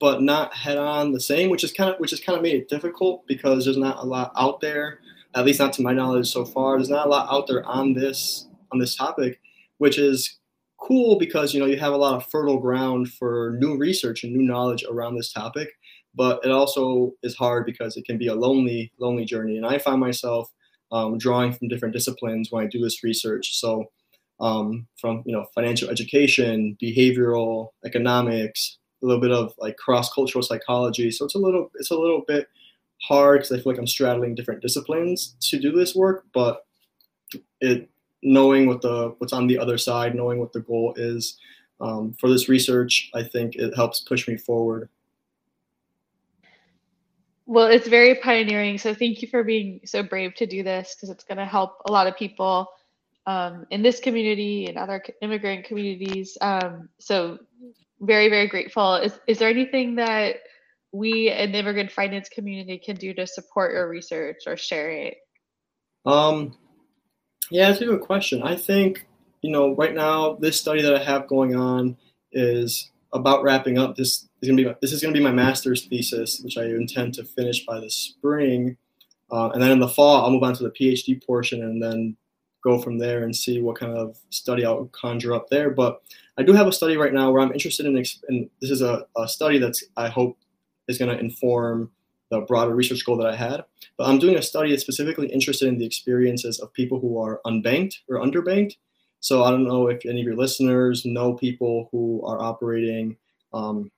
but 0.00 0.22
not 0.22 0.54
head 0.54 0.78
on 0.78 1.12
the 1.12 1.20
same, 1.20 1.50
which 1.50 1.64
is 1.64 1.72
kind 1.72 1.90
of 1.90 1.98
which 1.98 2.12
is 2.12 2.20
kind 2.20 2.36
of 2.36 2.42
made 2.42 2.54
it 2.54 2.68
difficult 2.68 3.26
because 3.26 3.64
there's 3.64 3.76
not 3.76 3.98
a 3.98 4.06
lot 4.06 4.32
out 4.36 4.60
there. 4.60 5.00
At 5.34 5.44
least 5.44 5.60
not 5.60 5.72
to 5.74 5.82
my 5.82 5.92
knowledge 5.92 6.30
so 6.30 6.44
far. 6.44 6.76
There's 6.76 6.88
not 6.88 7.06
a 7.06 7.10
lot 7.10 7.32
out 7.32 7.46
there 7.46 7.64
on 7.66 7.92
this 7.92 8.48
on 8.72 8.78
this 8.78 8.96
topic, 8.96 9.40
which 9.78 9.98
is 9.98 10.38
cool 10.78 11.18
because 11.18 11.54
you 11.54 11.60
know 11.60 11.66
you 11.66 11.78
have 11.78 11.92
a 11.92 11.96
lot 11.96 12.14
of 12.14 12.26
fertile 12.26 12.58
ground 12.58 13.10
for 13.10 13.56
new 13.58 13.76
research 13.76 14.24
and 14.24 14.34
new 14.34 14.42
knowledge 14.42 14.84
around 14.88 15.16
this 15.16 15.32
topic 15.32 15.70
but 16.14 16.40
it 16.44 16.50
also 16.50 17.12
is 17.22 17.34
hard 17.34 17.66
because 17.66 17.96
it 17.96 18.04
can 18.04 18.18
be 18.18 18.26
a 18.26 18.34
lonely 18.34 18.92
lonely 18.98 19.24
journey 19.24 19.56
and 19.56 19.66
i 19.66 19.78
find 19.78 20.00
myself 20.00 20.52
um, 20.92 21.18
drawing 21.18 21.52
from 21.52 21.68
different 21.68 21.94
disciplines 21.94 22.52
when 22.52 22.64
i 22.64 22.68
do 22.68 22.80
this 22.80 23.02
research 23.02 23.58
so 23.58 23.90
um, 24.38 24.86
from 25.00 25.22
you 25.24 25.32
know 25.32 25.46
financial 25.54 25.88
education 25.88 26.76
behavioral 26.82 27.70
economics 27.84 28.78
a 29.06 29.08
little 29.08 29.20
bit 29.20 29.32
of 29.32 29.54
like 29.58 29.76
cross-cultural 29.76 30.42
psychology 30.42 31.10
so 31.10 31.24
it's 31.24 31.34
a 31.34 31.38
little 31.38 31.70
it's 31.76 31.90
a 31.90 31.96
little 31.96 32.22
bit 32.26 32.48
hard 33.02 33.38
because 33.40 33.52
i 33.52 33.56
feel 33.56 33.72
like 33.72 33.78
i'm 33.78 33.86
straddling 33.86 34.34
different 34.34 34.60
disciplines 34.60 35.36
to 35.40 35.58
do 35.58 35.72
this 35.72 35.94
work 35.94 36.24
but 36.32 36.66
it 37.60 37.88
knowing 38.22 38.66
what 38.66 38.82
the 38.82 39.14
what's 39.18 39.32
on 39.32 39.46
the 39.46 39.58
other 39.58 39.78
side, 39.78 40.14
knowing 40.14 40.38
what 40.38 40.52
the 40.52 40.60
goal 40.60 40.94
is 40.96 41.38
um, 41.80 42.14
for 42.14 42.28
this 42.28 42.48
research, 42.48 43.10
I 43.14 43.22
think 43.22 43.54
it 43.54 43.74
helps 43.74 44.00
push 44.00 44.26
me 44.28 44.36
forward. 44.36 44.88
Well, 47.46 47.68
it's 47.68 47.86
very 47.86 48.16
pioneering. 48.16 48.76
So 48.76 48.92
thank 48.92 49.22
you 49.22 49.28
for 49.28 49.44
being 49.44 49.80
so 49.84 50.02
brave 50.02 50.34
to 50.34 50.46
do 50.46 50.64
this 50.64 50.94
because 50.94 51.10
it's 51.10 51.22
going 51.22 51.38
to 51.38 51.44
help 51.44 51.80
a 51.86 51.92
lot 51.92 52.08
of 52.08 52.16
people 52.16 52.68
um, 53.26 53.66
in 53.70 53.82
this 53.82 54.00
community 54.00 54.66
and 54.66 54.76
other 54.76 55.02
immigrant 55.22 55.64
communities. 55.64 56.36
Um, 56.40 56.88
so 56.98 57.38
very, 58.00 58.28
very 58.28 58.48
grateful. 58.48 58.96
Is, 58.96 59.18
is 59.26 59.38
there 59.38 59.48
anything 59.48 59.96
that 59.96 60.36
we 60.92 61.30
in 61.30 61.52
the 61.52 61.58
immigrant 61.58 61.90
finance 61.90 62.28
community 62.28 62.78
can 62.78 62.96
do 62.96 63.12
to 63.14 63.26
support 63.26 63.72
your 63.72 63.88
research 63.88 64.42
or 64.46 64.56
share 64.56 64.90
it? 64.90 65.18
Um, 66.04 66.56
yeah, 67.50 67.68
that's 67.68 67.80
a 67.80 67.86
good 67.86 68.00
question. 68.00 68.42
I 68.42 68.56
think, 68.56 69.06
you 69.42 69.50
know, 69.50 69.74
right 69.74 69.94
now 69.94 70.34
this 70.34 70.58
study 70.58 70.82
that 70.82 70.94
I 70.94 71.02
have 71.02 71.28
going 71.28 71.54
on 71.54 71.96
is 72.32 72.90
about 73.12 73.42
wrapping 73.42 73.78
up. 73.78 73.96
This 73.96 74.28
is 74.40 74.48
gonna 74.48 74.62
be 74.62 74.74
this 74.80 74.92
is 74.92 75.00
gonna 75.00 75.14
be 75.14 75.20
my 75.20 75.32
master's 75.32 75.86
thesis, 75.86 76.40
which 76.40 76.58
I 76.58 76.64
intend 76.64 77.14
to 77.14 77.24
finish 77.24 77.64
by 77.64 77.80
the 77.80 77.90
spring, 77.90 78.76
uh, 79.30 79.50
and 79.50 79.62
then 79.62 79.70
in 79.70 79.80
the 79.80 79.88
fall 79.88 80.24
I'll 80.24 80.30
move 80.30 80.42
on 80.42 80.54
to 80.54 80.62
the 80.62 80.70
PhD 80.70 81.24
portion, 81.24 81.62
and 81.62 81.82
then 81.82 82.16
go 82.66 82.80
from 82.80 82.98
there 82.98 83.22
and 83.22 83.34
see 83.34 83.62
what 83.62 83.78
kind 83.78 83.96
of 83.96 84.18
study 84.30 84.64
I'll 84.64 84.86
conjure 84.86 85.34
up 85.34 85.48
there. 85.48 85.70
But 85.70 86.02
I 86.36 86.42
do 86.42 86.52
have 86.52 86.66
a 86.66 86.72
study 86.72 86.96
right 86.96 87.12
now 87.12 87.30
where 87.30 87.40
I'm 87.40 87.52
interested 87.52 87.86
in, 87.86 87.96
and 87.96 88.50
this 88.60 88.70
is 88.70 88.82
a, 88.82 89.06
a 89.16 89.28
study 89.28 89.58
that's 89.58 89.84
I 89.96 90.08
hope 90.08 90.36
is 90.88 90.98
going 90.98 91.16
to 91.16 91.22
inform 91.22 91.90
the 92.30 92.40
broader 92.40 92.74
research 92.74 93.06
goal 93.06 93.16
that 93.18 93.28
I 93.28 93.36
had. 93.36 93.64
But 93.96 94.08
I'm 94.08 94.18
doing 94.18 94.36
a 94.36 94.42
study 94.42 94.70
that's 94.70 94.82
specifically 94.82 95.28
interested 95.28 95.68
in 95.68 95.78
the 95.78 95.86
experiences 95.86 96.58
of 96.58 96.72
people 96.72 96.98
who 96.98 97.18
are 97.18 97.40
unbanked 97.46 97.94
or 98.08 98.16
underbanked. 98.16 98.76
So 99.20 99.44
I 99.44 99.50
don't 99.50 99.68
know 99.68 99.86
if 99.86 100.04
any 100.04 100.20
of 100.20 100.26
your 100.26 100.36
listeners 100.36 101.04
know 101.06 101.34
people 101.34 101.88
who 101.92 102.20
are 102.26 102.40
operating 102.42 103.16
um, 103.52 103.90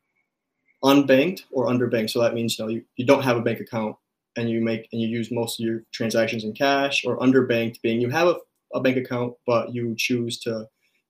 unbanked 0.84 1.40
or 1.50 1.66
underbanked. 1.66 2.10
So 2.10 2.20
that 2.20 2.34
means 2.34 2.58
you 2.58 2.64
know 2.64 2.70
you, 2.70 2.84
you 2.96 3.06
don't 3.06 3.24
have 3.24 3.38
a 3.38 3.42
bank 3.42 3.60
account 3.60 3.96
and 4.36 4.48
you 4.50 4.60
make 4.60 4.88
and 4.92 5.00
you 5.00 5.08
use 5.08 5.32
most 5.32 5.58
of 5.58 5.66
your 5.66 5.84
transactions 5.90 6.44
in 6.44 6.52
cash, 6.52 7.04
or 7.06 7.18
underbanked 7.18 7.80
being 7.82 8.00
you 8.00 8.10
have 8.10 8.28
a, 8.28 8.36
a 8.74 8.80
bank 8.80 8.96
account 8.96 9.34
but 9.46 9.74
you 9.74 9.94
choose 9.96 10.38
to 10.38 10.66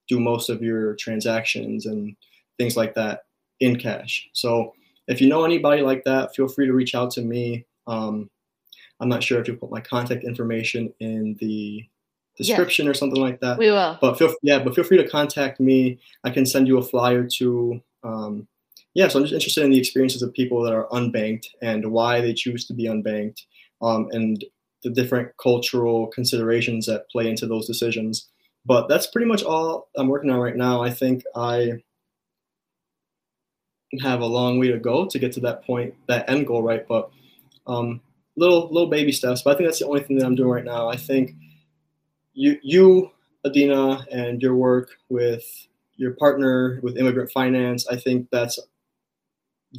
do 0.07 0.19
most 0.19 0.49
of 0.49 0.61
your 0.61 0.95
transactions 0.95 1.85
and 1.85 2.15
things 2.57 2.75
like 2.75 2.95
that 2.95 3.21
in 3.59 3.77
cash. 3.77 4.27
So 4.33 4.73
if 5.07 5.21
you 5.21 5.27
know 5.27 5.45
anybody 5.45 5.81
like 5.81 6.03
that, 6.05 6.35
feel 6.35 6.47
free 6.47 6.65
to 6.65 6.73
reach 6.73 6.95
out 6.95 7.11
to 7.11 7.21
me. 7.21 7.65
Um, 7.87 8.29
I'm 8.99 9.09
not 9.09 9.23
sure 9.23 9.39
if 9.39 9.47
you 9.47 9.55
put 9.55 9.71
my 9.71 9.79
contact 9.79 10.23
information 10.23 10.93
in 10.99 11.35
the 11.39 11.85
description 12.37 12.87
or 12.87 12.93
something 12.93 13.21
like 13.21 13.39
that. 13.41 13.57
We 13.57 13.71
will. 13.71 13.97
But 14.01 14.17
feel 14.17 14.33
yeah, 14.41 14.59
but 14.59 14.75
feel 14.75 14.83
free 14.83 14.97
to 14.97 15.07
contact 15.07 15.59
me. 15.59 15.99
I 16.23 16.29
can 16.29 16.45
send 16.45 16.67
you 16.67 16.77
a 16.77 16.83
flyer 16.83 17.25
to. 17.37 17.81
Um, 18.03 18.47
yeah, 18.95 19.07
so 19.07 19.19
I'm 19.19 19.25
just 19.25 19.33
interested 19.33 19.63
in 19.63 19.71
the 19.71 19.79
experiences 19.79 20.21
of 20.23 20.33
people 20.33 20.63
that 20.63 20.73
are 20.73 20.87
unbanked 20.87 21.47
and 21.61 21.91
why 21.91 22.21
they 22.21 22.33
choose 22.33 22.65
to 22.67 22.73
be 22.73 22.85
unbanked, 22.85 23.41
um, 23.81 24.09
and 24.11 24.43
the 24.83 24.89
different 24.89 25.31
cultural 25.41 26.07
considerations 26.07 26.85
that 26.85 27.09
play 27.09 27.29
into 27.29 27.47
those 27.47 27.67
decisions. 27.67 28.29
But 28.65 28.87
that's 28.87 29.07
pretty 29.07 29.27
much 29.27 29.43
all 29.43 29.89
I'm 29.97 30.07
working 30.07 30.29
on 30.29 30.39
right 30.39 30.55
now. 30.55 30.81
I 30.81 30.89
think 30.89 31.23
I 31.35 31.81
have 34.01 34.21
a 34.21 34.25
long 34.25 34.59
way 34.59 34.67
to 34.67 34.79
go 34.79 35.07
to 35.07 35.19
get 35.19 35.31
to 35.33 35.39
that 35.41 35.65
point, 35.65 35.95
that 36.07 36.29
end 36.29 36.47
goal, 36.47 36.61
right? 36.61 36.87
But 36.87 37.09
um, 37.65 38.01
little 38.35 38.67
little 38.71 38.89
baby 38.89 39.11
steps. 39.11 39.41
But 39.41 39.51
I 39.51 39.57
think 39.57 39.67
that's 39.67 39.79
the 39.79 39.87
only 39.87 40.01
thing 40.01 40.17
that 40.17 40.25
I'm 40.25 40.35
doing 40.35 40.49
right 40.49 40.65
now. 40.65 40.89
I 40.89 40.97
think 40.97 41.31
you 42.33 42.57
you 42.61 43.11
Adina 43.45 44.05
and 44.11 44.41
your 44.41 44.55
work 44.55 44.89
with 45.09 45.45
your 45.95 46.13
partner 46.13 46.79
with 46.81 46.97
immigrant 46.97 47.31
finance, 47.31 47.87
I 47.87 47.97
think 47.97 48.29
that's 48.31 48.59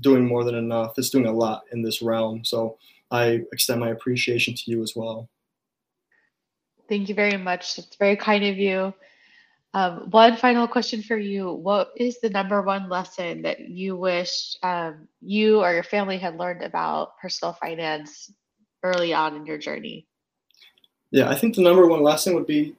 doing 0.01 0.27
more 0.27 0.45
than 0.45 0.55
enough. 0.55 0.99
It's 0.99 1.11
doing 1.11 1.27
a 1.27 1.33
lot 1.33 1.63
in 1.73 1.83
this 1.83 2.03
realm. 2.03 2.45
So 2.45 2.79
I 3.11 3.43
extend 3.53 3.81
my 3.81 3.91
appreciation 3.91 4.55
to 4.55 4.63
you 4.67 4.83
as 4.83 4.95
well. 4.95 5.29
Thank 6.89 7.09
you 7.09 7.15
very 7.15 7.37
much. 7.37 7.79
It's 7.79 7.97
very 7.97 8.17
kind 8.17 8.45
of 8.45 8.57
you. 8.57 8.93
Um, 9.73 10.11
one 10.11 10.37
final 10.37 10.67
question 10.67 11.03
for 11.03 11.17
you. 11.17 11.53
What 11.53 11.93
is 11.97 12.21
the 12.21 12.31
number 12.31 12.61
one 12.63 12.89
lesson 12.89 13.43
that 13.43 13.69
you 13.69 13.97
wish 13.97 14.57
um, 14.65 15.07
you 15.21 15.61
or 15.61 15.73
your 15.73 15.85
family 15.85 16.19
had 16.19 16.37
learned 16.37 16.63
about 16.63 17.17
personal 17.19 17.53
finance 17.55 18.33
early 18.83 19.15
on 19.15 19.37
in 19.37 19.47
your 19.47 19.59
journey? 19.59 20.09
Yeah, 21.13 21.29
I 21.29 21.37
think 21.37 21.55
the 21.55 21.63
number 21.63 21.87
one 21.87 22.03
lesson 22.03 22.35
would 22.35 22.47
be 22.47 22.75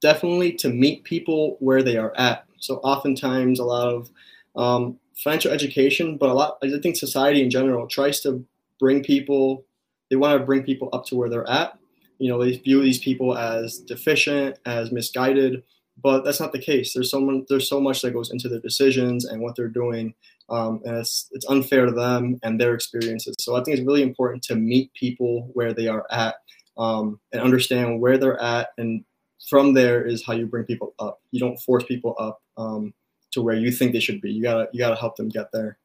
definitely 0.00 0.52
to 0.52 0.70
meet 0.70 1.04
people 1.04 1.56
where 1.60 1.82
they 1.82 1.98
are 1.98 2.14
at. 2.16 2.44
So, 2.58 2.76
oftentimes, 2.76 3.58
a 3.58 3.64
lot 3.64 3.88
of 3.88 4.10
um, 4.56 4.98
financial 5.16 5.50
education, 5.50 6.16
but 6.16 6.30
a 6.30 6.32
lot, 6.32 6.58
I 6.62 6.70
think 6.82 6.96
society 6.96 7.42
in 7.42 7.50
general 7.50 7.86
tries 7.86 8.20
to 8.20 8.44
bring 8.78 9.02
people, 9.02 9.64
they 10.10 10.16
want 10.16 10.38
to 10.38 10.44
bring 10.44 10.62
people 10.62 10.88
up 10.92 11.06
to 11.06 11.16
where 11.16 11.30
they're 11.30 11.48
at. 11.48 11.78
You 12.18 12.28
know, 12.28 12.42
they 12.42 12.58
view 12.58 12.82
these 12.82 12.98
people 12.98 13.38
as 13.38 13.78
deficient, 13.78 14.58
as 14.66 14.92
misguided 14.92 15.62
but 16.02 16.24
that's 16.24 16.40
not 16.40 16.52
the 16.52 16.58
case. 16.58 16.92
There's 16.92 17.10
so 17.10 17.20
much, 17.20 17.44
there's 17.48 17.68
so 17.68 17.80
much 17.80 18.02
that 18.02 18.12
goes 18.12 18.30
into 18.30 18.48
their 18.48 18.60
decisions 18.60 19.24
and 19.24 19.40
what 19.40 19.56
they're 19.56 19.68
doing, 19.68 20.14
um, 20.48 20.80
and 20.84 20.96
it's 20.96 21.28
it's 21.32 21.46
unfair 21.48 21.86
to 21.86 21.92
them 21.92 22.38
and 22.42 22.60
their 22.60 22.74
experiences. 22.74 23.36
So 23.38 23.56
I 23.56 23.62
think 23.62 23.76
it's 23.76 23.86
really 23.86 24.02
important 24.02 24.42
to 24.44 24.54
meet 24.54 24.92
people 24.94 25.50
where 25.52 25.72
they 25.72 25.88
are 25.88 26.06
at 26.10 26.36
um, 26.78 27.20
and 27.32 27.42
understand 27.42 28.00
where 28.00 28.18
they're 28.18 28.40
at, 28.40 28.70
and 28.78 29.04
from 29.48 29.74
there 29.74 30.04
is 30.04 30.24
how 30.24 30.32
you 30.32 30.46
bring 30.46 30.64
people 30.64 30.94
up. 30.98 31.20
You 31.32 31.40
don't 31.40 31.60
force 31.60 31.84
people 31.84 32.14
up 32.18 32.40
um, 32.56 32.94
to 33.32 33.42
where 33.42 33.56
you 33.56 33.70
think 33.70 33.92
they 33.92 34.00
should 34.00 34.20
be. 34.20 34.32
You 34.32 34.42
gotta 34.42 34.68
you 34.72 34.78
gotta 34.78 34.96
help 34.96 35.16
them 35.16 35.28
get 35.28 35.52
there. 35.52 35.78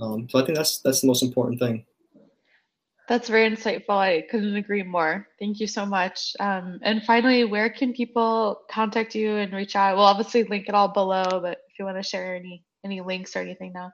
Um, 0.00 0.28
so 0.28 0.38
I 0.38 0.44
think 0.44 0.56
that's 0.56 0.80
that's 0.80 1.00
the 1.00 1.06
most 1.06 1.22
important 1.22 1.60
thing. 1.60 1.86
That's 3.08 3.28
very 3.28 3.48
insightful. 3.48 3.90
I 3.90 4.22
couldn't 4.22 4.56
agree 4.56 4.82
more. 4.82 5.28
Thank 5.38 5.60
you 5.60 5.68
so 5.68 5.86
much. 5.86 6.34
Um, 6.40 6.80
and 6.82 7.04
finally, 7.04 7.44
where 7.44 7.70
can 7.70 7.92
people 7.92 8.62
contact 8.68 9.14
you 9.14 9.36
and 9.36 9.52
reach 9.52 9.76
out? 9.76 9.96
We'll 9.96 10.06
obviously 10.06 10.42
link 10.44 10.68
it 10.68 10.74
all 10.74 10.88
below, 10.88 11.24
but 11.24 11.58
if 11.70 11.78
you 11.78 11.84
want 11.84 11.98
to 11.98 12.02
share 12.02 12.34
any 12.34 12.64
any 12.84 13.00
links 13.00 13.36
or 13.36 13.40
anything 13.40 13.72
now. 13.72 13.92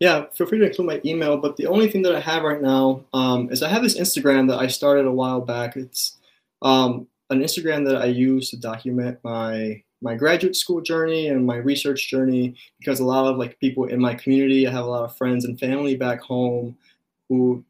Yeah, 0.00 0.26
feel 0.34 0.46
free 0.46 0.58
to 0.58 0.66
include 0.66 0.86
my 0.86 1.00
email. 1.04 1.36
But 1.36 1.56
the 1.56 1.66
only 1.66 1.90
thing 1.90 2.02
that 2.02 2.14
I 2.14 2.20
have 2.20 2.42
right 2.42 2.60
now 2.60 3.04
um, 3.12 3.50
is 3.50 3.62
I 3.62 3.68
have 3.68 3.82
this 3.82 3.98
Instagram 3.98 4.48
that 4.48 4.58
I 4.58 4.66
started 4.66 5.06
a 5.06 5.12
while 5.12 5.40
back. 5.40 5.76
It's 5.76 6.16
um, 6.62 7.06
an 7.30 7.40
Instagram 7.40 7.86
that 7.86 7.96
I 7.96 8.06
use 8.06 8.50
to 8.50 8.56
document 8.56 9.18
my 9.22 9.82
my 10.00 10.14
graduate 10.14 10.54
school 10.54 10.80
journey 10.80 11.28
and 11.28 11.44
my 11.44 11.56
research 11.56 12.08
journey 12.08 12.54
because 12.78 13.00
a 13.00 13.04
lot 13.04 13.26
of 13.26 13.36
like 13.36 13.58
people 13.58 13.86
in 13.86 14.00
my 14.00 14.14
community, 14.14 14.66
I 14.66 14.70
have 14.70 14.84
a 14.84 14.88
lot 14.88 15.04
of 15.04 15.16
friends 15.16 15.44
and 15.44 15.58
family 15.58 15.96
back 15.96 16.20
home 16.20 16.76
who 17.28 17.64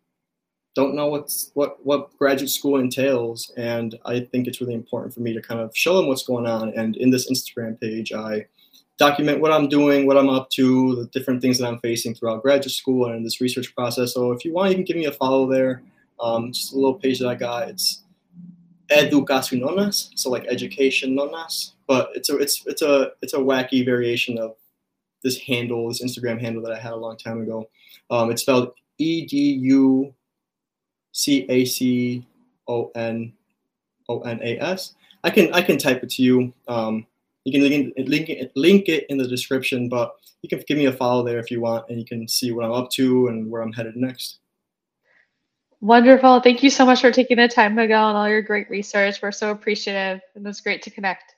don't 0.79 0.95
know 0.95 1.09
what's 1.09 1.51
what 1.55 1.85
what 1.85 2.17
graduate 2.19 2.49
school 2.49 2.79
entails 2.79 3.53
and 3.57 3.99
i 4.05 4.21
think 4.21 4.47
it's 4.47 4.61
really 4.61 4.75
important 4.75 5.13
for 5.13 5.19
me 5.19 5.33
to 5.33 5.43
kind 5.43 5.61
of 5.61 5.77
show 5.77 5.97
them 5.97 6.07
what's 6.07 6.23
going 6.23 6.47
on. 6.47 6.73
And 6.77 6.97
in 6.97 7.11
this 7.11 7.29
instagram 7.29 7.81
page 7.81 8.13
i 8.13 8.47
document 8.97 9.41
what 9.41 9.51
i'm 9.51 9.69
doing 9.69 10.07
what 10.07 10.17
i'm 10.17 10.29
up 10.29 10.51
to 10.51 10.95
the 10.95 11.07
different 11.07 11.43
things 11.43 11.59
that 11.59 11.67
i'm 11.67 11.81
facing 11.81 12.15
throughout 12.15 12.43
graduate 12.43 12.71
school 12.71 13.07
and 13.07 13.17
in 13.17 13.25
this 13.25 13.41
research 13.41 13.75
process. 13.75 14.15
So 14.15 14.31
if 14.31 14.45
you 14.45 14.53
want 14.53 14.71
you 14.71 14.77
can 14.77 14.85
give 14.85 14.97
me 14.97 15.07
a 15.07 15.13
follow 15.13 15.51
there. 15.51 15.83
Um, 16.21 16.53
just 16.53 16.73
a 16.73 16.77
little 16.77 16.95
page 16.95 17.19
that 17.21 17.29
i 17.29 17.35
got. 17.35 17.69
It's 17.69 18.03
educaciononas 18.91 20.11
so 20.15 20.31
like 20.31 20.47
education 20.49 21.15
nonas 21.15 21.75
but 21.87 22.11
it's 22.15 22.31
a 22.31 22.37
it's 22.39 22.65
it's 22.67 22.83
a 22.83 23.11
it's 23.21 23.35
a 23.35 23.39
wacky 23.39 23.85
variation 23.85 24.39
of 24.39 24.55
this 25.23 25.39
handle, 25.39 25.89
this 25.89 26.03
Instagram 26.03 26.41
handle 26.41 26.63
that 26.63 26.73
I 26.73 26.79
had 26.79 26.93
a 26.93 26.97
long 26.97 27.17
time 27.17 27.41
ago. 27.41 27.69
Um, 28.11 28.31
it's 28.31 28.43
spelled 28.43 28.73
E 28.99 29.27
D 29.27 29.37
U 29.63 30.15
C 31.19 31.45
A 31.49 31.65
C 31.65 32.25
O 32.69 32.93
N 32.95 33.33
O 34.09 34.21
N 34.21 34.39
A 34.41 34.57
S. 34.59 34.95
I 35.25 35.31
can 35.31 35.53
I 35.53 35.63
can 35.63 35.77
type 35.77 36.05
it 36.05 36.11
to 36.11 36.23
you. 36.23 36.53
Um, 36.69 37.07
you 37.45 37.51
can 37.51 37.63
link 37.69 37.93
it, 37.97 38.09
link 38.09 38.29
it 38.29 38.53
link 38.55 38.89
it 38.89 39.05
in 39.09 39.19
the 39.19 39.27
description, 39.27 39.89
but 39.89 40.15
you 40.43 40.49
can 40.49 40.63
give 40.69 40.79
me 40.79 40.87
a 40.87 40.93
follow 40.93 41.25
there 41.25 41.41
if 41.41 41.51
you 41.51 41.61
want, 41.61 41.87
and 41.89 41.99
you 41.99 42.05
can 42.05 42.29
see 42.29 42.53
what 42.53 42.65
I'm 42.65 42.71
up 42.73 42.91
to 42.93 43.27
and 43.27 43.51
where 43.51 43.63
I'm 43.63 43.73
headed 43.73 43.97
next. 43.97 44.39
Wonderful. 45.81 46.41
Thank 46.41 46.63
you 46.63 46.71
so 46.71 46.87
much 46.87 47.01
for 47.01 47.11
taking 47.11 47.37
the 47.37 47.49
time, 47.49 47.75
Miguel, 47.75 48.11
and 48.11 48.17
all 48.17 48.29
your 48.29 48.43
great 48.43 48.71
research. 48.71 49.21
We're 49.21 49.33
so 49.33 49.51
appreciative, 49.51 50.21
and 50.37 50.47
it 50.47 50.49
was 50.49 50.61
great 50.61 50.83
to 50.83 50.91
connect. 50.91 51.35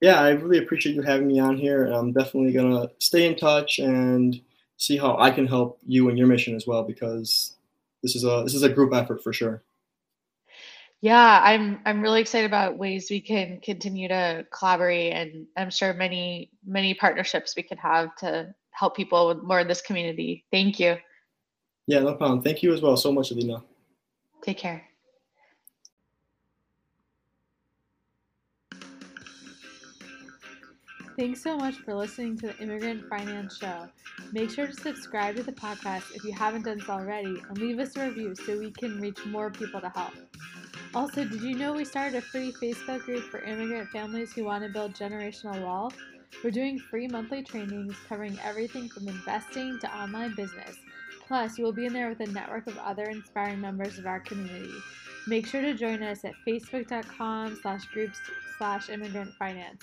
Yeah, 0.00 0.20
I 0.20 0.30
really 0.30 0.58
appreciate 0.58 0.96
you 0.96 1.02
having 1.02 1.28
me 1.28 1.38
on 1.38 1.56
here. 1.56 1.84
And 1.84 1.94
I'm 1.94 2.12
definitely 2.12 2.52
gonna 2.52 2.90
stay 2.98 3.26
in 3.26 3.36
touch 3.36 3.78
and 3.78 4.40
see 4.76 4.96
how 4.96 5.16
I 5.18 5.30
can 5.30 5.46
help 5.46 5.78
you 5.86 6.08
and 6.08 6.18
your 6.18 6.26
mission 6.26 6.56
as 6.56 6.66
well, 6.66 6.82
because 6.82 7.54
this 8.02 8.14
is 8.14 8.24
a 8.24 8.42
this 8.44 8.54
is 8.54 8.62
a 8.62 8.68
group 8.68 8.92
effort 8.94 9.22
for 9.22 9.32
sure. 9.32 9.62
Yeah, 11.00 11.40
I'm 11.42 11.80
I'm 11.86 12.00
really 12.00 12.20
excited 12.20 12.46
about 12.46 12.78
ways 12.78 13.08
we 13.10 13.20
can 13.20 13.60
continue 13.60 14.08
to 14.08 14.46
collaborate, 14.52 15.12
and 15.12 15.46
I'm 15.56 15.70
sure 15.70 15.94
many 15.94 16.50
many 16.66 16.94
partnerships 16.94 17.54
we 17.56 17.62
could 17.62 17.78
have 17.78 18.14
to 18.16 18.54
help 18.72 18.96
people 18.96 19.28
with 19.28 19.42
more 19.42 19.60
in 19.60 19.68
this 19.68 19.80
community. 19.80 20.44
Thank 20.50 20.80
you. 20.80 20.96
Yeah, 21.86 22.00
no 22.00 22.14
problem. 22.14 22.42
Thank 22.42 22.62
you 22.62 22.72
as 22.72 22.80
well 22.80 22.96
so 22.96 23.12
much, 23.12 23.30
Alina. 23.30 23.62
Take 24.42 24.58
care. 24.58 24.87
Thanks 31.18 31.42
so 31.42 31.56
much 31.56 31.74
for 31.78 31.96
listening 31.96 32.38
to 32.38 32.46
the 32.46 32.58
Immigrant 32.58 33.08
Finance 33.08 33.58
Show. 33.58 33.88
Make 34.30 34.50
sure 34.50 34.68
to 34.68 34.72
subscribe 34.72 35.34
to 35.34 35.42
the 35.42 35.50
podcast 35.50 36.14
if 36.14 36.22
you 36.22 36.32
haven't 36.32 36.62
done 36.62 36.78
so 36.78 36.92
already 36.92 37.42
and 37.48 37.58
leave 37.58 37.80
us 37.80 37.96
a 37.96 38.06
review 38.06 38.36
so 38.36 38.56
we 38.56 38.70
can 38.70 39.00
reach 39.00 39.26
more 39.26 39.50
people 39.50 39.80
to 39.80 39.88
help. 39.88 40.12
Also, 40.94 41.24
did 41.24 41.42
you 41.42 41.56
know 41.56 41.72
we 41.72 41.84
started 41.84 42.18
a 42.18 42.20
free 42.20 42.52
Facebook 42.52 43.00
group 43.00 43.24
for 43.24 43.40
immigrant 43.40 43.88
families 43.88 44.32
who 44.32 44.44
want 44.44 44.62
to 44.62 44.70
build 44.70 44.94
generational 44.94 45.60
wealth? 45.60 45.96
We're 46.44 46.52
doing 46.52 46.78
free 46.78 47.08
monthly 47.08 47.42
trainings 47.42 47.96
covering 48.08 48.38
everything 48.44 48.88
from 48.88 49.08
investing 49.08 49.76
to 49.80 49.92
online 49.92 50.36
business. 50.36 50.76
Plus, 51.26 51.58
you 51.58 51.64
will 51.64 51.72
be 51.72 51.86
in 51.86 51.92
there 51.92 52.08
with 52.08 52.20
a 52.20 52.30
network 52.30 52.68
of 52.68 52.78
other 52.78 53.06
inspiring 53.06 53.60
members 53.60 53.98
of 53.98 54.06
our 54.06 54.20
community. 54.20 54.70
Make 55.26 55.48
sure 55.48 55.62
to 55.62 55.74
join 55.74 56.00
us 56.04 56.24
at 56.24 56.34
facebook.com 56.46 57.58
slash 57.60 57.86
groups 57.86 58.20
slash 58.56 58.88
immigrant 58.88 59.34
finance, 59.34 59.82